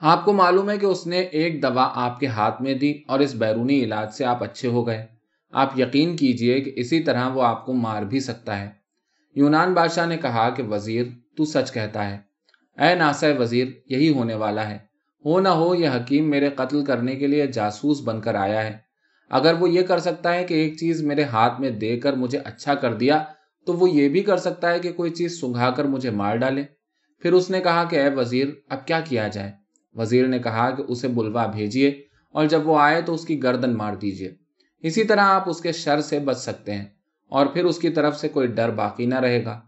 آپ 0.00 0.24
کو 0.24 0.32
معلوم 0.32 0.70
ہے 0.70 0.78
کہ 0.78 0.86
اس 0.86 1.06
نے 1.06 1.20
ایک 1.20 1.62
دوا 1.62 1.90
آپ 1.94 2.20
کے 2.20 2.26
ہاتھ 2.26 2.62
میں 2.62 2.74
دی 2.74 2.94
اور 3.08 3.20
اس 3.20 3.34
بیرونی 3.34 3.84
علاج 3.84 4.12
سے 4.12 4.24
آپ 4.24 4.42
اچھے 4.42 4.68
ہو 4.68 4.86
گئے۔ 4.86 5.06
آپ 5.52 5.80
یقین 5.80 6.16
کیجیے 6.16 6.60
کہ 6.60 6.72
اسی 6.76 7.00
طرح 7.00 7.28
وہ 7.28 7.42
آپ 7.42 7.66
کو 7.66 7.72
مار 7.72 8.02
بھی 8.02 8.20
سکتا 8.20 8.60
ہے۔ 8.60 8.70
یونان 9.34 9.74
بادشاہ 9.74 10.06
نے 10.06 10.16
کہا 10.16 10.50
کہ، 10.50 10.62
وزیر، 10.62 11.04
تو 11.36 11.44
سچ 11.44 11.72
کہتا 11.72 12.10
ہے۔ 12.10 12.18
اے 12.78 12.94
ناسا 12.94 13.26
وزیر، 13.38 13.66
یہی 13.86 14.08
ہونے 14.08 14.34
والا 14.34 14.68
ہے۔ 14.68 14.78
ہو 15.24 15.40
نہ 15.40 15.48
ہو، 15.48 15.74
یہ 15.74 15.88
حکیم 15.88 16.30
میرے 16.30 16.50
قتل 16.50 16.84
کرنے 16.84 17.14
کے 17.14 17.26
لیے 17.26 17.46
جاسوس 17.46 18.00
بن 18.04 18.20
کر 18.20 18.34
آیا 18.34 18.64
ہے۔ 18.64 18.78
اگر 19.30 19.54
وہ 19.54 19.70
یہ 19.70 19.82
کر 19.82 19.98
سکتا 19.98 20.34
ہے 20.34 20.44
کہ 20.44 20.54
ایک 20.54 20.76
چیز 20.76 21.02
میرے 21.02 21.22
ہاتھ 21.22 21.60
میں 21.60 21.70
دے 21.70 22.00
کر 22.00 22.12
مجھے 22.12 22.38
اچھا 22.38 22.74
کر 22.74 22.94
دیا 22.94 23.24
تو 23.66 23.72
وہ 23.72 23.90
یہ 23.90 24.08
بھی 24.08 24.22
کر 24.22 24.36
سکتا 24.36 24.70
ہے 24.70 24.78
کہ 24.78 24.92
کوئی 24.92 25.10
چیز 25.10 25.40
سنگھا 25.40 25.70
کر 25.70 25.84
مجھے 25.84 26.10
مار 26.10 26.36
ڈالے۔ 26.36 26.64
پھر 27.18 27.32
اس 27.32 27.50
نے 27.50 27.60
کہا 27.60 27.84
کہ 27.84 27.96
اے 27.96 28.08
وزیر، 28.08 28.46
اب 28.68 28.86
کیا 28.86 29.00
کیا 29.00 29.28
جائے؟ 29.28 29.52
وزیر 29.94 30.26
نے 30.26 30.38
کہا 30.38 30.70
کہ 30.70 30.82
اسے 30.88 31.08
بلوا 31.08 31.46
بھیجیے 31.46 31.88
اور 32.32 32.46
جب 32.46 32.68
وہ 32.68 32.78
آئے 32.80 33.02
تو 33.02 33.14
اس 33.14 33.24
کی 33.24 33.42
گردن 33.42 33.74
مار 33.74 33.94
دیجیے۔ 33.94 34.34
اسی 34.78 35.04
طرح 35.04 35.20
آپ 35.20 35.48
اس 35.48 35.60
کے 35.60 35.72
شر 35.72 36.00
سے 36.00 36.18
بچ 36.18 36.38
سکتے 36.38 36.74
ہیں 36.74 36.84
اور 37.28 37.46
پھر 37.46 37.64
اس 37.64 37.78
کی 37.78 37.90
طرف 37.90 38.20
سے 38.20 38.28
کوئی 38.28 38.46
ڈر 38.46 38.70
باقی 38.70 39.06
نہ 39.06 39.20
رہے 39.20 39.44
گا۔ 39.44 39.60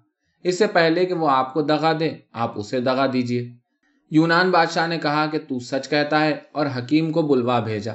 اس 0.42 0.58
سے 0.58 0.66
پہلے 0.66 1.04
کہ 1.04 1.14
وہ 1.14 1.30
آپ 1.30 1.54
کو 1.54 1.62
دگا 1.62 1.92
دے، 2.00 2.10
آپ 2.32 2.58
اسے 2.58 2.80
دگا 2.80 3.06
دیجیے۔ 3.12 3.52
یونان 4.10 4.50
بادشاہ 4.50 4.86
نے 4.86 4.98
کہا 4.98 5.26
کہ 5.26 5.38
تو 5.38 5.58
سچ 5.58 5.88
کہتا 5.88 6.24
ہے 6.24 6.34
اور 6.52 6.66
حکیم 6.78 7.12
کو 7.12 7.22
بلوا 7.22 7.60
بھیجا۔ 7.60 7.92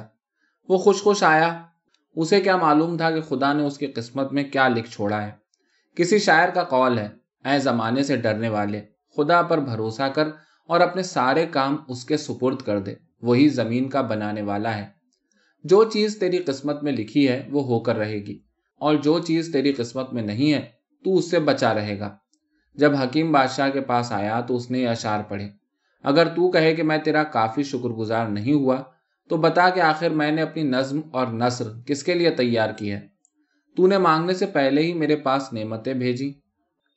وہ 0.68 0.78
خوش 0.78 1.02
خوش 1.02 1.22
آیا۔ 1.22 1.62
اسے 2.16 2.40
کیا 2.40 2.56
معلوم 2.56 2.96
تھا 2.96 3.10
کہ 3.10 3.20
خدا 3.20 3.52
نے 3.52 3.62
اس 3.62 3.78
کی 3.78 3.86
قسمت 3.86 4.32
میں 4.32 4.44
کیا 4.44 4.68
لکھ 4.68 4.90
چھوڑا 4.90 5.22
ہے؟ 5.22 5.39
کسی 6.00 6.18
شاعر 6.18 6.48
کا 6.48 6.64
قول 6.64 6.98
ہے، 6.98 7.08
اے 7.44 7.58
زمانے 7.58 8.02
سے 8.02 8.16
ڈرنے 8.16 8.48
والے، 8.48 8.80
خدا 9.16 9.42
پر 9.42 9.58
بھروسہ 9.58 10.02
کر 10.02 10.28
اور 10.66 10.80
اپنے 10.80 11.02
سارے 11.02 11.46
کام 11.46 11.76
اس 11.88 12.04
کے 12.04 12.16
سپرد 12.16 12.56
کر 12.56 12.78
دے، 12.78 12.94
وہی 13.22 13.48
زمین 13.48 13.88
کا 13.88 14.00
بنانے 14.00 14.42
والا 14.42 14.76
ہے۔ 14.76 14.86
جو 15.64 15.84
چیز 15.84 16.18
تیری 16.18 16.38
قسمت 16.38 16.82
میں 16.82 16.92
لکھی 16.92 17.28
ہے، 17.28 17.48
وہ 17.50 17.64
ہو 17.64 17.80
کر 17.80 17.96
رہے 17.96 18.14
گی۔ 18.14 18.38
اور 18.76 18.94
جو 18.94 19.18
چیز 19.18 19.50
تیری 19.52 19.72
قسمت 19.72 20.12
میں 20.12 20.22
نہیں 20.22 20.52
ہے، 20.52 20.60
تو 21.04 21.16
اس 21.16 21.30
سے 21.30 21.38
بچا 21.38 21.74
رہے 21.74 21.98
گا۔ 21.98 22.16
جب 22.74 22.94
حکیم 22.94 23.32
بادشاہ 23.32 23.70
کے 23.70 23.80
پاس 23.80 24.12
آیا 24.12 24.40
تو 24.40 24.56
اس 24.56 24.70
نے 24.70 24.78
یہ 24.78 24.88
اشار 24.88 25.20
پڑھے۔ 25.28 25.48
اگر 26.02 26.26
تو 26.26 26.50
کہے 26.50 26.74
کہ 26.74 26.82
میں 26.82 26.98
تیرا 26.98 27.22
کافی 27.22 27.62
شکر 27.62 27.88
گزار 27.88 28.26
نہیں 28.26 28.52
ہوا، 28.52 28.82
تو 29.28 29.36
بتا 29.36 29.70
کہ 29.70 29.80
آخر 29.80 30.10
میں 30.10 30.30
نے 30.30 30.42
اپنی 30.42 30.62
نظم 30.62 31.00
اور 31.12 31.26
نثر 31.26 31.68
کس 31.86 32.02
کے 32.02 32.14
لیے 32.14 32.30
تیار 32.30 32.70
کی 32.70 32.92
ہے؟ 32.92 33.19
تو 33.76 33.86
نے 33.86 33.98
مانگنے 33.98 34.34
سے 34.34 34.46
پہلے 34.46 34.82
ہی 34.82 34.94
میرے 34.94 35.16
پاس 35.16 35.52
نعمتیں 35.52 35.94
بھیجی 35.94 36.32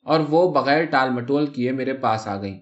اور 0.03 0.20
وہ 0.30 0.51
بغیر 0.51 0.86
ٹال 0.86 1.10
مٹول 1.10 1.46
کیے 1.46 1.72
میرے 1.72 1.94
پاس 1.94 2.27
آ 2.27 2.42
گئیں۔ 2.42 2.60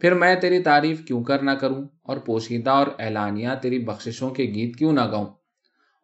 پھر 0.00 0.14
میں 0.14 0.34
تیری 0.34 0.62
تعریف 0.62 1.04
کیوں 1.04 1.24
کر 1.24 1.42
نہ 1.42 1.50
کروں 1.50 1.84
اور 2.02 2.16
پوشیدہ 2.16 2.70
اور 2.70 2.86
اعلانیہ 2.98 3.48
تیری 3.62 3.78
بخششوں 3.78 4.30
کے 4.30 4.42
گیت 4.42 4.76
کیوں 4.76 4.92
نہ 4.92 5.10
گاؤں؟ 5.10 5.26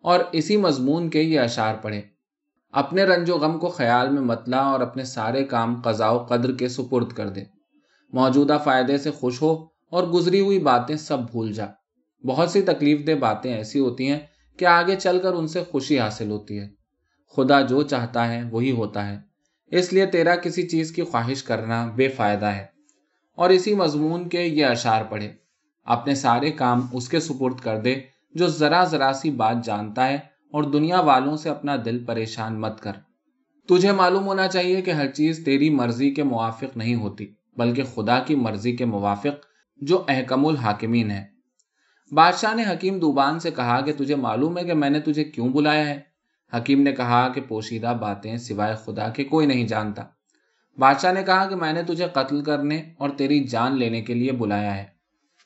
اور 0.02 0.20
اسی 0.32 0.56
مضمون 0.56 1.10
کے 1.10 1.22
یہ 1.22 1.40
اشار 1.40 1.74
پڑھے 1.74 2.02
اپنے 2.72 3.04
رنج 3.04 3.30
و 3.30 3.38
غم 3.38 3.58
کو 3.58 3.68
خیال 3.68 4.10
میں 4.10 4.22
متلا 4.22 4.58
اور 4.58 4.80
اپنے 4.80 5.04
سارے 5.04 5.44
کام 5.44 5.80
قضاء 5.82 6.10
و 6.10 6.18
قدر 6.18 6.54
کے 6.54 6.68
سپرد 6.68 7.12
کر 7.12 7.28
دے۔ 7.28 7.44
موجودہ 8.12 8.58
فائدے 8.64 8.98
سے 8.98 9.10
خوش 9.10 9.42
ہو 9.42 9.66
اور 9.90 10.04
گزری 10.04 10.40
ہوئی 10.40 10.58
باتیں 10.58 10.96
سب 10.96 11.18
بھول 11.18 11.52
جا۔ 11.52 11.66
بہت 12.26 12.50
سی 12.50 12.62
تکلیف 12.62 13.06
دہ 13.06 13.14
باتیں 13.20 13.54
ایسی 13.54 13.80
ہوتی 13.80 14.08
ہیں 14.08 14.18
کہ 14.58 14.64
آگے 14.64 14.96
چل 14.96 15.18
کر 15.22 15.32
ان 15.32 15.46
سے 15.46 15.62
خوشی 15.70 15.98
حاصل 15.98 16.30
ہوتی 16.30 16.58
ہے۔ 16.58 16.83
خدا 17.36 17.60
جو 17.60 17.82
چاہتا 17.82 18.32
ہے 18.32 18.42
وہی 18.50 18.70
ہوتا 18.70 19.08
ہے۔ 19.08 19.18
اس 19.66 19.92
لیے 19.92 20.06
تیرا 20.06 20.36
کسی 20.36 20.68
چیز 20.68 20.92
کی 20.92 21.02
خواہش 21.02 21.42
کرنا 21.42 21.86
بے 21.94 22.08
فائدہ 22.08 22.46
ہے۔ 22.46 22.66
اور 23.36 23.50
اسی 23.50 23.74
مضمون 23.74 24.28
کے 24.28 24.42
یہ 24.42 24.66
اشار 24.66 25.04
پڑھے 25.04 25.32
اپنے 25.84 26.14
سارے 26.14 26.50
کام 26.50 26.86
اس 26.92 27.08
کے 27.08 27.20
سپرد 27.20 27.60
کر 27.60 27.80
دے 27.80 28.00
جو 28.34 28.46
ذرا 28.46 28.84
ذرا 28.84 29.12
سی 29.12 29.30
بات 29.30 29.64
جانتا 29.64 30.08
ہے 30.08 30.14
اور 30.52 30.62
دنیا 30.62 31.00
والوں 31.00 31.36
سے 31.36 31.50
اپنا 31.50 31.76
دل 31.84 32.04
پریشان 32.04 32.60
مت 32.60 32.80
کر۔ 32.80 32.92
تجھے 33.68 33.92
معلوم 33.92 34.26
ہونا 34.26 34.48
چاہیے 34.48 34.82
کہ 34.82 34.90
ہر 34.90 35.08
چیز 35.08 35.44
تیری 35.44 35.70
مرضی 35.70 36.10
کے 36.10 36.22
موافق 36.22 36.76
نہیں 36.76 36.94
ہوتی، 36.94 37.26
بلکہ 37.56 37.82
خدا 37.94 38.18
کی 38.18 38.34
مرضی 38.34 38.76
کے 38.76 38.84
موافق 38.84 39.46
جو 39.76 40.04
احکم 40.08 40.46
الحاکمین 40.46 41.10
ہے 41.10 41.24
بادشاہ 42.12 42.54
نے 42.54 42.62
حکیم 42.62 42.98
دوبان 42.98 43.40
سے 43.40 43.50
کہا 43.50 43.80
کہ 43.80 43.92
تجھے 43.98 44.14
معلوم 44.14 44.58
ہے 44.58 44.64
کہ 44.64 44.74
میں 44.74 44.90
نے 44.90 45.00
تجھے 45.00 45.24
کیوں 45.24 45.48
بلایا 45.48 45.86
ہے؟ 45.86 46.13
حکیم 46.56 46.82
نے 46.82 46.92
کہا 46.92 47.28
کہ 47.28 47.40
پوشیدہ 47.40 47.96
باتیں 48.00 48.36
سوائے 48.36 48.74
خدا 48.84 49.08
کے 49.08 49.24
کوئی 49.24 49.46
نہیں 49.46 49.66
جانتا۔ 49.66 50.02
بادشاہ 50.78 51.12
نے 51.12 51.22
کہا 51.22 51.48
کہ 51.48 51.56
میں 51.56 51.72
نے 51.72 51.82
تجھے 51.82 52.06
قتل 52.12 52.42
کرنے 52.42 52.82
اور 52.98 53.10
تیری 53.10 53.44
جان 53.44 53.78
لینے 53.78 54.02
کے 54.02 54.14
لیے 54.14 54.32
بلایا 54.32 54.76
ہے۔ 54.76 54.84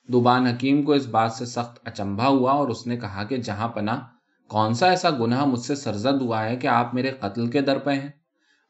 دوبان 0.09 0.47
حکیم 0.47 0.83
کو 0.83 0.93
اس 0.93 1.07
بات 1.07 1.33
سے 1.33 1.47
سخت 1.47 1.88
اچمبا 1.88 2.26
ہوا 2.26 2.52
اور 2.52 2.69
اس 2.69 2.87
نے 2.87 2.97
کہا 2.97 3.25
کہ 3.25 3.37
جہاں 3.37 3.69
پناہ، 3.69 4.00
کون 4.49 4.75
سا 4.75 4.90
ایسا 4.90 5.11
گناہ 5.11 5.45
مجھ 5.45 5.61
سے 5.61 5.75
سرزد 5.75 6.23
ہوا 6.23 6.45
ہے 6.45 6.57
کہ 6.57 6.67
آپ 6.67 6.95
میرے 6.95 7.11
قتل 7.11 7.47
کے 7.47 7.61
در 7.61 7.78
پہ 7.78 7.90
ہیں؟ 7.90 8.09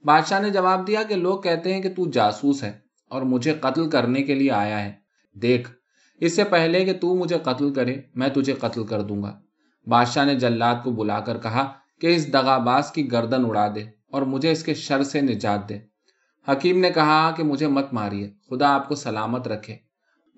بادشاہ 0.05 0.41
نے 0.41 0.51
جواب 0.51 0.87
دیا 0.87 1.03
کہ 1.03 1.15
لوگ 1.15 1.41
کہتے 1.41 1.75
ہیں 1.75 1.83
کہ 1.83 1.95
تو 1.95 2.11
جاسوس 2.11 2.63
ہے 2.63 2.79
اور 3.09 3.23
مجھے 3.23 3.55
قتل 3.61 3.91
کرنے 3.91 4.23
کے 4.23 4.35
لیے 4.35 4.51
آیا 4.51 4.85
ہے۔ 4.85 4.93
دیکھ، 5.35 5.71
اس 6.21 6.37
سے 6.37 6.45
پہلے 6.45 6.85
کہ 6.85 6.93
تو 6.93 7.15
مجھے 7.15 7.39
قتل 7.39 7.75
کرے، 7.75 7.97
میں 8.15 8.29
تجھے 8.29 8.53
قتل 8.53 8.85
کر 8.85 9.03
دوں 9.03 9.23
گا۔ 9.23 9.41
بادشاہ 9.87 10.25
نے 10.25 10.35
جلاد 10.35 10.75
کو 10.85 10.91
بلا 10.91 11.21
کر 11.21 11.39
کہا 11.39 11.73
کہ 12.01 12.17
اس 12.17 12.33
دغاباز 12.33 12.93
کی 12.93 13.13
گردن 13.13 13.45
اڑا 13.47 13.69
دے 13.75 13.85
اور 14.11 14.23
مجھے 14.23 14.53
اس 14.53 14.65
کے 14.65 14.75
شر 14.75 15.03
سے 15.03 15.21
نجات 15.21 15.69
دے۔ 15.69 15.79
حکیم 16.53 16.81
نے 16.81 16.91
کہا 16.91 17.31
کہ 17.37 17.43
مجھے 17.43 17.67
مت 17.67 17.93
ماریے، 17.93 18.31
خدا 18.51 18.75
آپ 18.75 18.89
کو 18.89 18.95
سلامت 18.95 19.49
رکھے۔ 19.49 19.77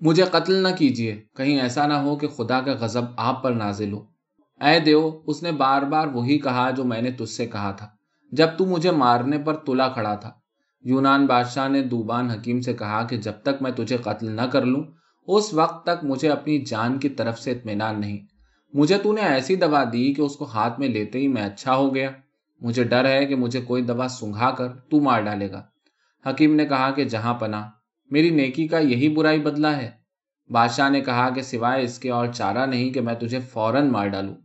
مجھے 0.01 0.23
قتل 0.23 0.53
نہ 0.53 0.67
کیجیے، 0.77 1.23
کہیں 1.35 1.59
ایسا 1.59 1.87
نہ 1.87 1.93
ہو 1.93 2.15
کہ 2.15 2.27
خدا 2.27 2.61
کا 2.61 2.71
غضب 2.79 3.01
آپ 3.17 3.43
پر 3.43 3.51
نازل 3.51 3.93
ہو۔ 3.93 4.05
اے 4.61 4.79
دیو، 4.79 5.21
اس 5.27 5.43
نے 5.43 5.51
بار 5.51 5.81
بار 5.81 6.07
وہی 6.07 6.39
کہا 6.39 6.71
جو 6.71 6.83
میں 6.83 7.01
نے 7.01 7.11
تجھ 7.11 7.29
سے 7.29 7.45
کہا 7.45 7.71
تھا۔ 7.71 7.89
جب 8.31 8.47
تو 8.57 8.65
مجھے 8.65 8.91
مارنے 8.91 9.37
پر 9.37 9.55
تلا 9.55 9.87
کھڑا 9.87 10.15
تھا۔ 10.15 10.31
یونان 10.81 11.25
بادشاہ 11.25 11.67
نے 11.67 11.81
دوبان 11.81 12.29
حکیم 12.29 12.61
سے 12.61 12.73
کہا 12.73 13.03
کہ 13.03 13.17
جب 13.17 13.33
تک 13.43 13.61
میں 13.61 13.71
تجھے 13.71 13.97
قتل 13.97 14.31
نہ 14.31 14.41
کر 14.41 14.65
لوں، 14.65 14.83
اس 15.27 15.53
وقت 15.53 15.85
تک 15.85 16.03
مجھے 16.03 16.29
اپنی 16.29 16.65
جان 16.65 16.99
کی 16.99 17.09
طرف 17.09 17.39
سے 17.39 17.51
اطمینان 17.51 18.01
نہیں۔ 18.01 18.30
مجھے 18.73 18.97
تو 18.97 19.13
نے 19.13 19.21
ایسی 19.21 19.55
دوا 19.55 19.83
دی 19.93 20.13
کہ 20.13 20.21
اس 20.21 20.35
کو 20.35 20.45
ہاتھ 20.45 20.79
میں 20.79 20.87
لیتے 20.87 21.19
ہی 21.19 21.27
میں 21.27 21.43
اچھا 21.43 21.75
ہو 21.75 21.95
گیا۔ 21.95 22.09
مجھے 22.61 22.83
ڈر 22.83 23.05
ہے 23.05 23.25
کہ 23.25 23.35
مجھے 23.35 23.61
کوئی 23.61 23.83
دوا 23.83 24.07
سنگھا 24.07 24.51
کر 24.51 24.67
تو 24.67 24.99
مار 24.99 25.21
ڈالے 25.21 25.51
گا۔ 25.51 25.63
حکیم 26.29 26.55
نے 26.55 26.65
کہا 26.65 26.91
کہ 26.91 27.03
جہاں 27.03 27.33
پنا 27.33 27.69
میری 28.11 28.29
نیکی 28.29 28.67
کا 28.67 28.79
یہی 28.79 29.09
برائی 29.09 29.39
بدلا 29.39 29.77
ہے۔ 29.77 29.91
بادشاہ 30.49 30.89
نے 30.89 31.01
کہا 31.01 31.29
کہ 31.29 31.41
سوائے 31.41 31.83
اس 31.83 31.99
کے 31.99 32.09
اور 32.09 32.27
چارہ 32.27 32.65
نہیں 32.65 32.89
کہ 32.89 33.01
میں 33.01 33.13
تجھے 33.13 33.39
فوراً 33.39 33.89
مار 33.89 34.07
ڈالوں۔ 34.07 34.35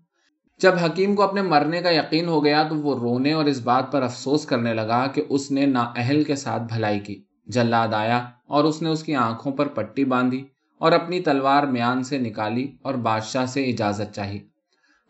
جب 0.60 0.72
حکیم 0.84 1.14
کو 1.14 1.22
اپنے 1.22 1.42
مرنے 1.42 1.82
کا 1.82 1.90
یقین 1.90 2.28
ہو 2.28 2.44
گیا 2.44 2.62
تو 2.62 2.76
وہ 2.76 2.98
رونے 2.98 3.32
اور 3.32 3.44
اس 3.44 3.60
بات 3.60 3.92
پر 3.92 4.02
افسوس 4.02 4.46
کرنے 4.46 4.74
لگا 4.74 5.06
کہ 5.06 5.22
اس 5.28 5.50
نے 5.50 5.66
نا 5.66 5.92
اہل 5.96 6.24
کے 6.24 6.36
ساتھ 6.36 6.62
بھلائی 6.62 7.00
کی۔ 7.00 7.22
جلاد 7.46 7.94
آیا 7.94 8.24
اور 8.46 8.64
اس 8.64 8.82
نے 8.82 8.88
اس 8.88 9.02
کی 9.02 9.14
آنکھوں 9.14 9.52
پر 9.52 9.68
پٹی 9.68 10.04
باندھی۔ 10.04 10.44
اور 10.78 10.92
اپنی 10.92 11.20
تلوار 11.20 11.62
میان 11.62 12.02
سے 12.02 12.18
نکالی 12.18 12.76
اور 12.82 12.94
بادشاہ 12.94 13.46
سے 13.46 13.64
اجازت 13.64 14.14
چاہی۔ 14.14 14.38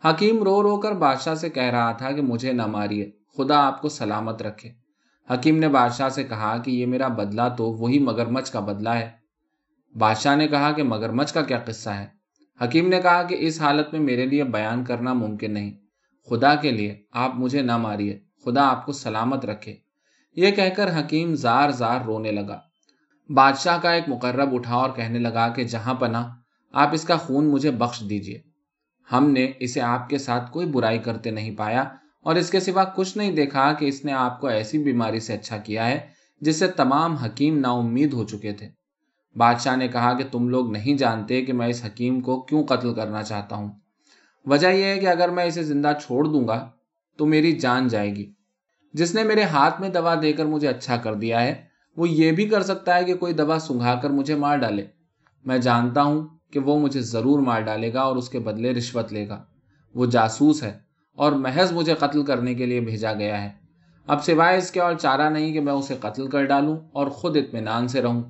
حکیم 0.05 0.43
رو 0.43 0.63
رو 0.63 0.79
کر 0.79 0.91
بادشاہ 0.91 1.35
سے 1.35 1.49
کہہ 1.49 1.63
رہا 1.63 1.91
تھا 1.91 2.11
کہ 2.11 2.21
مجھے 2.21 2.53
نہ 2.53 2.65
ماریے، 2.65 3.11
خدا 3.37 3.67
آپ 3.67 3.81
کو 3.81 3.89
سلامت 3.89 4.41
رکھے۔ 4.41 4.69
حکیم 5.33 5.57
نے 5.57 5.67
بادشاہ 5.67 6.09
سے 6.09 6.23
کہا 6.23 6.57
کہ 6.57 6.71
یہ 6.71 6.85
میرا 6.85 7.07
بدلہ 7.07 7.41
تو 7.57 7.65
وہی 7.65 7.99
مگرمچ 7.99 8.51
کا 8.51 8.59
بدلہ 8.59 8.89
ہے۔ 8.89 9.09
بادشاہ 9.99 10.35
نے 10.35 10.47
کہا 10.47 10.71
کہ 10.71 10.83
مگرمچ 10.83 11.33
کا 11.33 11.41
کیا 11.41 11.59
قصہ 11.59 11.89
ہے؟ 11.89 12.07
حکیم 12.63 12.87
نے 12.87 13.01
کہا 13.01 13.23
کہ 13.23 13.35
اس 13.39 13.61
حالت 13.61 13.87
میں 13.91 14.01
میرے 14.01 14.25
لیے 14.25 14.43
بیان 14.43 14.83
کرنا 14.83 15.13
ممکن 15.13 15.53
نہیں۔ 15.53 15.73
خدا 16.29 16.55
کے 16.55 16.71
لیے 16.71 17.03
آپ 17.11 17.35
مجھے 17.35 17.61
نہ 17.61 17.77
ماریے، 17.77 18.19
خدا 18.45 18.69
آپ 18.69 18.85
کو 18.85 18.91
سلامت 18.91 19.45
رکھے۔ 19.45 19.75
یہ 20.35 20.51
کہہ 20.51 20.69
کر 20.75 20.99
حکیم 20.99 21.35
زار 21.35 21.69
زار 21.69 22.01
رونے 22.01 22.31
لگا۔ 22.31 22.59
بادشاہ 23.29 23.79
کا 23.81 23.91
ایک 23.91 24.09
مقرب 24.09 24.55
اٹھا 24.55 24.75
اور 24.75 24.89
کہنے 24.89 25.19
لگا 25.19 25.47
کہ 25.49 25.63
جہاں 25.63 25.93
پنا 25.93 26.29
آپ 26.71 26.89
اس 26.91 27.03
کا 27.03 27.17
خون 27.17 27.45
مجھے 27.45 27.71
بخش 27.71 28.03
دیجیے 28.09 28.41
ہم 29.11 29.29
نے 29.29 29.51
اسے 29.59 29.81
آپ 29.81 30.09
کے 30.09 30.17
ساتھ 30.17 30.51
کوئی 30.51 30.67
برائی 30.67 30.99
کرتے 30.99 31.31
نہیں 31.31 31.57
پایا 31.57 31.83
اور 32.23 32.35
اس 32.35 32.49
کے 32.49 32.59
سوا 32.59 32.83
کچھ 32.83 33.17
نہیں 33.17 33.31
دیکھا 33.31 33.73
کہ 33.73 33.85
اس 33.85 34.05
نے 34.05 34.13
آپ 34.13 34.41
کو 34.41 34.47
ایسی 34.47 34.77
بیماری 34.77 35.19
سے 35.19 35.33
اچھا 35.33 35.57
کیا 35.57 35.87
ہے 35.87 35.99
جس 36.41 36.59
سے 36.59 36.67
تمام 36.67 37.15
حکیم 37.15 37.59
نا 37.59 37.71
امید 37.71 38.13
ہو 38.13 38.23
چکے 38.23 38.53
تھے۔ 38.53 38.69
بادشاہ 39.35 39.75
نے 39.75 39.87
کہا 39.87 40.13
کہ 40.13 40.23
تم 40.31 40.49
لوگ 40.49 40.71
نہیں 40.71 40.97
جانتے 40.97 41.45
کہ 41.45 41.53
میں 41.53 41.67
اس 41.67 41.85
حکیم 41.85 42.21
کو 42.21 42.41
کیوں 42.41 42.63
قتل 42.63 42.93
کرنا 42.93 43.23
چاہتا 43.23 43.55
ہوں۔ 43.55 43.71
وجہ 44.45 44.67
یہ 44.67 44.83
ہے 44.83 44.99
کہ 44.99 45.07
اگر 45.07 45.29
میں 45.29 45.45
اسے 45.45 45.63
زندہ 45.63 45.91
چھوڑ 46.03 46.25
دوں 46.25 46.47
گا 46.47 46.69
تو 47.17 47.25
میری 47.25 47.51
جان 47.51 47.87
جائے 47.87 48.15
گی۔ 48.15 48.33
جس 48.93 49.15
نے 49.15 49.23
میرے 49.23 49.43
ہاتھ 49.43 49.81
میں 49.81 49.89
دوا 49.89 50.15
دے 50.21 50.33
کر 50.33 50.45
مجھے 50.45 50.67
اچھا 50.67 50.97
کر 50.97 51.13
دیا 51.13 51.41
ہے 51.41 51.66
وہ 51.97 52.09
یہ 52.09 52.31
بھی 52.31 52.45
کر 52.45 52.63
سکتا 52.63 52.95
ہے 52.95 53.03
کہ 53.03 53.13
کوئی 53.13 53.33
دوا 53.33 53.59
سنگھا 53.59 53.95
کر 53.95 54.09
مجھے 54.09 54.35
مار 54.35 54.57
ڈالے۔ 54.57 54.85
میں 55.45 55.57
جانتا 55.57 56.03
ہوں 56.03 56.27
کہ 56.51 56.59
وہ 56.59 56.79
مجھے 56.79 57.01
ضرور 57.01 57.39
مار 57.39 57.61
ڈالے 57.61 57.93
گا 57.93 58.01
اور 58.01 58.15
اس 58.15 58.29
کے 58.29 58.39
بدلے 58.39 58.71
رشوت 58.71 59.13
لے 59.13 59.27
گا۔ 59.27 59.43
وہ 59.95 60.05
جاسوس 60.05 60.63
ہے 60.63 60.77
اور 61.15 61.31
محض 61.31 61.71
مجھے 61.71 61.93
قتل 61.93 62.25
کرنے 62.25 62.53
کے 62.53 62.65
لیے 62.65 62.79
بھیجا 62.79 63.13
گیا 63.13 63.43
ہے۔ 63.43 63.49
اب 64.07 64.23
سوائے 64.23 64.57
اس 64.57 64.71
کے 64.71 64.79
اور 64.79 64.93
چارہ 64.93 65.29
نہیں 65.29 65.53
کہ 65.53 65.59
میں 65.59 65.73
اسے 65.73 65.95
قتل 65.99 66.27
کر 66.27 66.45
ڈالوں 66.45 66.77
اور 66.91 67.07
خود 67.07 67.37
اطمینان 67.37 67.87
سے 67.87 68.01
رہوں۔ 68.01 68.23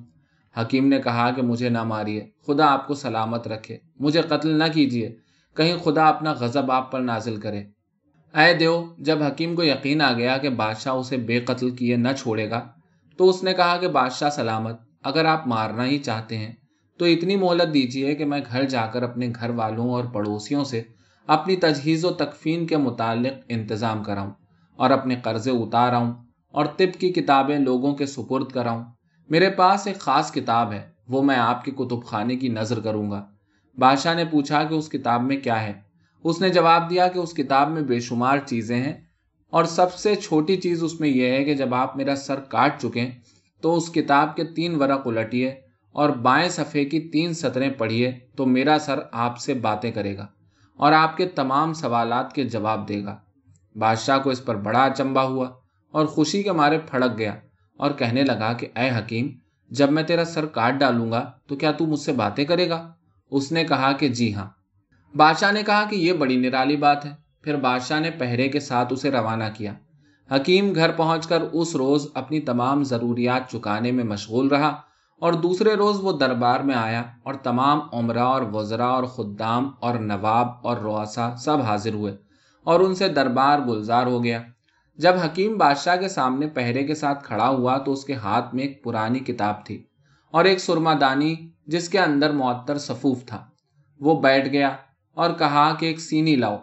حکیم 0.60 0.88
نے 0.88 0.98
کہا 0.98 1.30
کہ 1.30 1.42
مجھے 1.42 1.68
نہ 1.68 1.82
ماریے، 1.82 2.28
خدا 2.46 2.66
آپ 2.66 2.86
کو 2.86 2.94
سلامت 2.94 3.48
رکھے۔ 3.48 3.78
مجھے 4.00 4.22
قتل 4.22 4.58
نہ 4.58 4.64
کیجیے، 4.74 5.16
کہیں 5.54 5.78
خدا 5.78 6.08
اپنا 6.08 6.32
غضب 6.32 6.72
آپ 6.72 6.92
پر 6.92 7.00
نازل 7.00 7.36
کرے۔ 7.36 7.58
اے 8.34 8.54
دیو، 8.54 8.84
جب 8.98 9.22
حکیم 9.22 9.56
کو 9.56 9.64
یقین 9.64 10.00
آ 10.00 10.12
گیا 10.12 10.38
کہ 10.38 10.48
بادشاہ 10.48 10.92
اسے 10.92 11.16
بے 11.16 11.40
قتل 11.40 11.70
کیے 11.70 11.96
نہ 11.96 12.08
چھوڑے 12.18 12.50
گا 12.50 12.68
تو 13.18 13.28
اس 13.28 13.42
نے 13.42 13.54
کہا 13.54 13.76
کہ 13.76 13.88
بادشاہ 13.88 14.30
سلامت، 14.30 14.80
اگر 15.02 15.24
آپ 15.24 15.46
مارنا 15.46 15.84
ہی 15.84 15.98
چاہتے 15.98 16.38
ہیں، 16.38 16.54
تو 16.98 17.04
اتنی 17.04 17.36
مہلت 17.36 17.74
دیجیے 17.74 18.14
کہ 18.14 18.24
میں 18.24 18.40
گھر 18.52 18.64
جا 18.64 18.86
کر 18.86 19.02
اپنے 19.02 19.32
گھر 19.40 19.50
والوں 19.50 19.90
اور 19.90 20.04
پڑوسیوں 20.04 20.64
سے 20.64 20.82
اپنی 21.26 21.56
تجہیز 21.56 22.04
و 22.04 22.10
تکفین 22.10 22.66
کے 22.66 22.76
متعلق 22.76 23.32
انتظام 23.48 24.04
کراؤں 24.04 24.30
اور 24.76 24.90
اپنے 24.90 25.16
قرضے 25.22 25.50
اتار 25.50 25.92
آؤں 25.92 26.14
اور 26.52 26.66
طب 26.66 27.00
کی 27.00 27.12
کتابیں 27.12 27.58
لوگوں 27.58 27.94
کے 27.94 28.06
سپرد 28.06 28.52
کراؤں۔ 28.52 28.84
میرے 29.28 29.50
پاس 29.50 29.86
ایک 29.86 29.98
خاص 29.98 30.32
کتاب 30.32 30.72
ہے، 30.72 30.88
وہ 31.08 31.22
میں 31.22 31.36
آپ 31.36 31.64
کے 31.64 31.70
کتب 31.70 32.04
خانے 32.04 32.36
کی 32.36 32.48
نظر 32.48 32.80
کروں 32.80 33.10
گا۔ 33.10 33.26
بادشاہ 33.78 34.14
نے 34.14 34.24
پوچھا 34.24 34.64
کہ 34.64 34.74
اس 34.74 34.88
کتاب 34.88 35.22
میں 35.22 35.36
کیا 35.36 35.62
ہے؟ 35.62 35.72
اس 36.24 36.40
نے 36.40 36.48
جواب 36.48 36.90
دیا 36.90 37.08
کہ 37.08 37.18
اس 37.18 37.34
کتاب 37.34 37.70
میں 37.70 37.82
بے 37.82 38.00
شمار 38.00 38.38
چیزیں 38.38 38.76
ہیں 38.76 39.07
اور 39.50 39.64
سب 39.64 39.94
سے 39.94 40.14
چھوٹی 40.14 40.56
چیز 40.56 40.82
اس 40.82 41.00
میں 41.00 41.08
یہ 41.08 41.26
ہے 41.26 41.44
کہ 41.44 41.54
جب 41.54 41.74
آپ 41.74 41.96
میرا 41.96 42.16
سر 42.16 42.40
کاٹ 42.40 42.82
چکے 42.82 43.10
تو 43.60 43.76
اس 43.76 43.92
کتاب 43.92 44.36
کے 44.36 44.44
تین 44.44 44.74
ورق 44.74 45.06
الٹیے 45.06 45.48
اور 45.92 46.10
بائیں 46.10 46.48
صفحے 46.48 46.84
کی 46.84 47.00
تین 47.00 47.34
سطریں 47.34 47.70
پڑھیے، 47.70 48.18
تو 48.36 48.46
میرا 48.46 48.76
سر 48.80 48.98
آپ 49.12 49.38
سے 49.38 49.54
باتیں 49.54 49.90
کرے 49.90 50.16
گا 50.16 50.26
اور 50.76 50.92
آپ 50.92 51.16
کے 51.16 51.26
تمام 51.26 51.72
سوالات 51.72 52.32
کے 52.32 52.44
جواب 52.44 52.88
دے 52.88 53.04
گا۔ 53.04 53.18
بادشاہ 53.76 54.18
کو 54.18 54.30
اس 54.30 54.44
پر 54.44 54.56
بڑا 54.56 54.84
اچمبا 54.84 55.22
ہوا 55.22 55.48
اور 55.90 56.06
خوشی 56.06 56.42
کے 56.42 56.52
مارے 56.52 56.78
پھڑک 56.78 57.18
گیا 57.18 57.34
اور 57.76 57.90
کہنے 57.90 58.22
لگا 58.22 58.52
کہ، 58.52 58.66
اے 58.76 58.90
حکیم، 58.90 59.28
جب 59.70 59.92
میں 59.92 60.02
تیرا 60.02 60.24
سر 60.24 60.46
کاٹ 60.46 60.74
ڈالوں 60.74 61.10
گا، 61.10 61.32
تو 61.46 61.56
کیا 61.56 61.72
تو 61.72 61.86
مجھ 61.86 62.00
سے 62.00 62.12
باتیں 62.12 62.44
کرے 62.44 62.68
گا؟ 62.68 62.92
اس 63.30 63.52
نے 63.52 63.64
کہا 63.64 63.92
کہ 63.92 64.08
جی 64.08 64.34
ہاں۔ 64.34 64.48
بادشاہ 65.16 65.52
نے 65.52 65.62
کہا 65.66 65.84
کہ، 65.90 65.96
یہ 65.96 66.12
بڑی 66.12 66.36
نرالی 66.36 66.76
بات 66.76 67.06
ہے۔ 67.06 67.27
پھر 67.42 67.56
بادشاہ 67.56 68.00
نے 68.00 68.10
پہرے 68.10 68.48
کے 68.48 68.60
ساتھ 68.60 68.92
اسے 68.92 69.10
روانہ 69.10 69.44
کیا۔ 69.56 69.72
حکیم 70.30 70.74
گھر 70.74 70.92
پہنچ 70.92 71.26
کر 71.26 71.42
اس 71.52 71.76
روز 71.76 72.06
اپنی 72.14 72.40
تمام 72.40 72.84
ضروریات 72.84 73.50
چکانے 73.50 73.92
میں 73.92 74.04
مشغول 74.04 74.48
رہا 74.48 74.68
اور 75.20 75.32
دوسرے 75.32 75.74
روز 75.74 75.98
وہ 76.00 76.18
دربار 76.18 76.60
میں 76.60 76.74
آیا 76.74 77.02
اور 77.22 77.34
تمام 77.34 77.80
عمرہ 77.92 78.18
اور 78.18 78.42
وزرا 78.52 78.86
اور 78.86 79.04
خدام 79.04 79.70
اور 79.80 79.94
نواب 79.94 80.48
اور 80.62 80.76
رواسا 80.76 81.36
سب 81.36 81.60
حاضر 81.60 81.94
ہوئے 81.94 82.16
اور 82.64 82.80
ان 82.80 82.94
سے 82.94 83.08
دربار 83.08 83.58
گلزار 83.58 84.06
ہو 84.06 84.24
گیا۔ 84.24 84.42
جب 84.96 85.12
حکیم 85.24 85.58
بادشاہ 85.58 85.96
کے 85.96 86.08
سامنے 86.08 86.48
پہرے 86.48 86.86
کے 86.86 86.94
ساتھ 86.94 87.24
کھڑا 87.24 87.48
ہوا 87.48 87.78
تو 87.78 87.92
اس 87.92 88.04
کے 88.04 88.14
ہاتھ 88.14 88.54
میں 88.54 88.64
ایک 88.64 88.84
پرانی 88.84 89.18
کتاب 89.18 89.66
تھی 89.66 89.82
اور 90.30 90.44
ایک 90.44 90.58
سرما 90.58 90.94
دانی 91.00 91.34
جس 91.66 91.88
کے 91.88 91.98
اندر 91.98 92.32
معطر 92.32 92.78
سفوف 92.78 93.24
تھا۔ 93.24 93.44
وہ 94.00 94.20
بیٹھ 94.20 94.48
گیا 94.48 94.70
اور 95.14 95.30
کہا 95.38 95.74
کہ 95.74 95.86
ایک 95.86 96.00
سینی 96.00 96.36
لاؤ۔ 96.36 96.56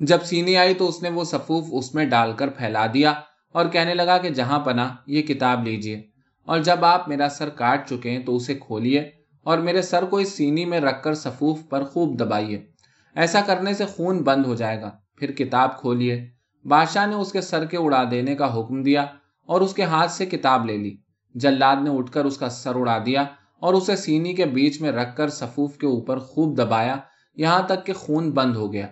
جب 0.00 0.22
سینی 0.22 0.56
آئی 0.56 0.74
تو 0.74 0.88
اس 0.88 1.02
نے 1.02 1.08
وہ 1.08 1.24
سفوف 1.24 1.64
اس 1.72 1.94
میں 1.94 2.04
ڈال 2.04 2.32
کر 2.32 2.48
پھیلا 2.48 2.86
دیا 2.94 3.14
اور 3.52 3.66
کہنے 3.66 3.94
لگا 3.94 4.18
کہ 4.18 4.30
جہاں 4.30 4.60
پنا 4.60 4.88
یہ 5.06 5.22
کتاب 5.22 5.66
لیجیے 5.66 6.02
اور 6.44 6.58
جب 6.58 6.84
آپ 6.84 7.08
میرا 7.08 7.28
سر 7.28 7.48
کاٹ 7.48 7.88
چکے 7.88 8.10
ہیں 8.10 8.18
تو 8.18 8.36
اسے 8.36 8.54
کھولئے 8.54 9.10
اور 9.42 9.58
میرے 9.58 9.82
سر 9.82 10.04
کو 10.04 10.16
اس 10.16 10.32
سینی 10.32 10.64
میں 10.64 10.80
رکھ 10.80 11.02
کر 11.02 11.14
سفوف 11.14 11.58
پر 11.68 11.84
خوب 11.84 12.20
دبائیے۔ 12.20 12.66
ایسا 13.14 13.40
کرنے 13.40 13.74
سے 13.74 13.86
خون 13.86 14.22
بند 14.22 14.46
ہو 14.46 14.54
جائے 14.54 14.80
گا۔ 14.80 14.90
پھر 15.16 15.32
کتاب 15.32 15.80
کھولئے۔ 15.80 16.28
بادشاہ 16.64 17.06
نے 17.06 17.14
اس 17.14 17.32
کے 17.32 17.40
سر 17.40 17.64
کے 17.64 17.76
اڑا 17.76 18.04
دینے 18.10 18.34
کا 18.34 18.60
حکم 18.60 18.82
دیا 18.82 19.06
اور 19.46 19.60
اس 19.60 19.74
کے 19.74 19.82
ہاتھ 19.82 20.10
سے 20.10 20.26
کتاب 20.26 20.66
لے 20.66 20.76
لی۔ 20.76 20.96
جلاد 21.34 21.76
نے 21.84 21.90
اٹھ 21.90 22.12
کر 22.12 22.24
اس 22.24 22.38
کا 22.38 22.48
سر 22.48 22.74
اڑا 22.74 22.98
دیا 23.06 23.24
اور 23.60 23.74
اسے 23.74 23.96
سینی 23.96 24.34
کے 24.34 24.44
بیچ 24.44 24.80
میں 24.80 24.92
رکھ 24.92 25.16
کر 25.16 25.28
سفوف 25.28 25.76
کے 25.76 25.86
اوپر 25.86 26.18
خوب 26.18 26.58
دبایا۔ 26.58 26.96
یہاں 27.36 27.62
تک 27.62 27.86
کہ 27.86 27.92
خون 27.92 28.30
بند 28.30 28.56
ہو 28.56 28.72
گیا۔ 28.72 28.86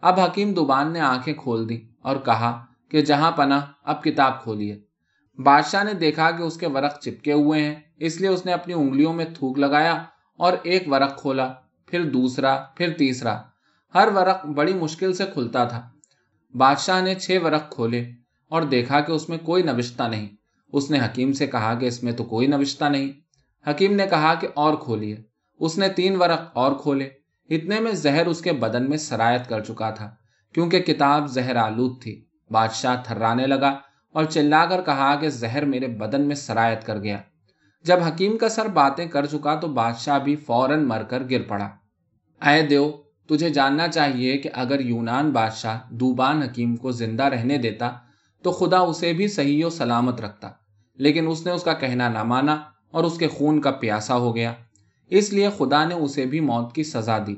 اب 0.00 0.20
حکیم 0.20 0.52
دوبان 0.52 0.92
نے 0.92 1.00
آنکھیں 1.00 1.34
کھول 1.34 1.68
دی 1.68 1.78
اور 2.02 2.16
کہا 2.16 2.64
کہ 2.88 3.00
جہاں 3.00 3.30
پنا 3.30 3.60
اب 3.84 4.02
کتاب 4.02 4.42
کھولیے۔ 4.42 4.80
بادشاہ 5.38 5.84
نے 5.84 5.94
دیکھا 5.94 6.30
کہ 6.30 6.42
اس 6.42 6.56
کے 6.56 6.66
ورق 6.66 7.00
چپکے 7.00 7.32
ہوئے 7.32 7.64
ہیں، 7.64 7.74
اس 7.96 8.20
لیے 8.20 8.28
اس 8.28 8.46
نے 8.46 8.52
اپنی 8.52 8.74
انگلیوں 8.74 9.12
میں 9.12 9.24
تھوک 9.24 9.58
لگایا 9.58 10.04
اور 10.36 10.52
ایک 10.62 10.92
ورق 10.92 11.20
کھولا، 11.20 11.52
پھر 11.86 12.10
دوسرا، 12.10 12.64
پھر 12.76 12.90
تیسرا۔ 12.98 13.42
ہر 13.94 14.08
ورق 14.14 14.46
بڑی 14.46 14.74
مشکل 14.74 15.12
سے 15.12 15.24
کھلتا 15.32 15.64
تھا۔ 15.64 15.88
بادشاہ 16.54 17.00
نے 17.00 17.14
چھ 17.14 17.38
ورق 17.44 17.70
کھولے 17.70 18.10
اور 18.48 18.62
دیکھا 18.62 19.00
کہ 19.00 19.12
اس 19.12 19.28
میں 19.28 19.38
کوئی 19.38 19.62
نوشتہ 19.62 20.02
نہیں۔ 20.02 20.28
اس 20.72 20.90
نے 20.90 20.98
حکیم 20.98 21.32
سے 21.32 21.46
کہا 21.46 21.74
کہ 21.74 21.86
اس 21.86 22.02
میں 22.02 22.12
تو 22.12 22.24
کوئی 22.24 22.46
نوشتہ 22.46 22.84
نہیں۔ 22.84 23.10
حکیم 23.70 23.94
نے 23.94 24.06
کہا 24.10 24.34
کہ 24.34 24.48
اور 24.54 24.74
کھولیے۔ 24.74 25.16
اس 25.60 25.78
نے 25.78 25.88
تین 25.88 26.16
ورق 26.16 26.40
اور 26.52 26.72
کھولے۔ 26.72 27.08
اتنے 27.50 27.80
میں 27.80 27.92
زہر 27.92 28.26
اس 28.26 28.40
کے 28.40 28.52
بدن 28.52 28.88
میں 28.90 28.96
سرایت 28.96 29.48
کر 29.48 29.60
چکا 29.60 29.90
تھا، 29.90 30.10
کیونکہ 30.54 30.80
کتاب 30.80 31.26
زہر 31.26 31.56
آلود 31.56 32.00
تھی۔ 32.02 32.24
بادشاہ 32.50 33.02
تھرانے 33.04 33.46
لگا 33.46 33.70
اور 34.14 34.24
چلا 34.24 34.64
کر 34.66 34.82
کہا 34.82 35.14
کہ 35.20 35.28
زہر 35.28 35.64
میرے 35.64 35.86
بدن 35.86 36.26
میں 36.28 36.36
سرایت 36.36 36.86
کر 36.86 36.98
گیا۔ 36.98 37.18
جب 37.84 38.02
حکیم 38.02 38.36
کا 38.38 38.48
سر 38.48 38.68
باتیں 38.68 39.06
کر 39.06 39.26
چکا 39.26 39.54
تو 39.54 39.68
بادشاہ 39.68 40.18
بھی 40.18 40.36
فوراً 40.36 40.84
مر 40.84 41.02
کر 41.02 41.22
گر 41.30 41.42
پڑا۔ 41.42 41.68
اے 42.42 42.62
دیو، 42.62 42.90
تجھے 43.28 43.50
جاننا 43.50 43.88
چاہیے 43.88 44.38
کہ 44.38 44.50
اگر 44.54 44.80
یونان 44.80 45.30
بادشاہ 45.30 45.78
دوبان 45.90 46.42
حکیم 46.42 46.76
کو 46.76 46.90
زندہ 46.90 47.24
رہنے 47.24 47.58
دیتا 47.58 47.90
تو 48.44 48.50
خدا 48.50 48.78
اسے 48.78 49.12
بھی 49.12 49.28
صحیح 49.28 49.64
و 49.64 49.70
سلامت 49.70 50.20
رکھتا، 50.20 50.50
لیکن 50.98 51.28
اس 51.28 51.46
نے 51.46 51.52
اس 51.52 51.62
کا 51.62 51.72
کہنا 51.72 52.08
نہ 52.08 52.22
مانا 52.22 52.56
اور 52.90 53.04
اس 53.04 53.18
کے 53.18 53.28
خون 53.28 53.60
کا 53.60 53.70
پیاسا 53.70 54.16
ہو 54.16 54.34
گیا۔ 54.36 54.52
اس 55.10 55.32
لیے 55.32 55.48
خدا 55.58 55.84
نے 55.84 55.94
اسے 55.94 56.26
بھی 56.26 56.40
موت 56.40 56.74
کی 56.74 56.82
سزا 56.82 57.18
دی۔ 57.26 57.34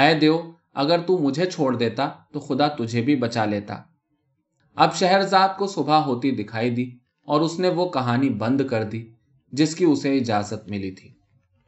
اے 0.00 0.14
دیو، 0.14 0.40
اگر 0.74 1.00
تو 1.00 1.18
مجھے 1.18 1.46
چھوڑ 1.46 1.76
دیتا 1.76 2.10
تو 2.32 2.40
خدا 2.40 2.68
تجھے 2.68 3.02
بھی 3.02 3.16
بچا 3.16 3.44
لیتا۔ 3.44 3.76
اب 4.76 4.94
شہرزاد 4.94 5.48
کو 5.58 5.66
صبح 5.66 5.96
ہوتی 5.96 6.30
دکھائی 6.30 6.70
دی 6.70 6.90
اور 7.24 7.40
اس 7.40 7.58
نے 7.58 7.68
وہ 7.68 7.88
کہانی 7.88 8.30
بند 8.30 8.60
کر 8.70 8.84
دی 8.84 9.08
جس 9.52 9.74
کی 9.74 9.84
اسے 9.84 10.18
اجازت 10.18 10.70
ملی 10.70 10.90
تھی۔ 10.90 11.17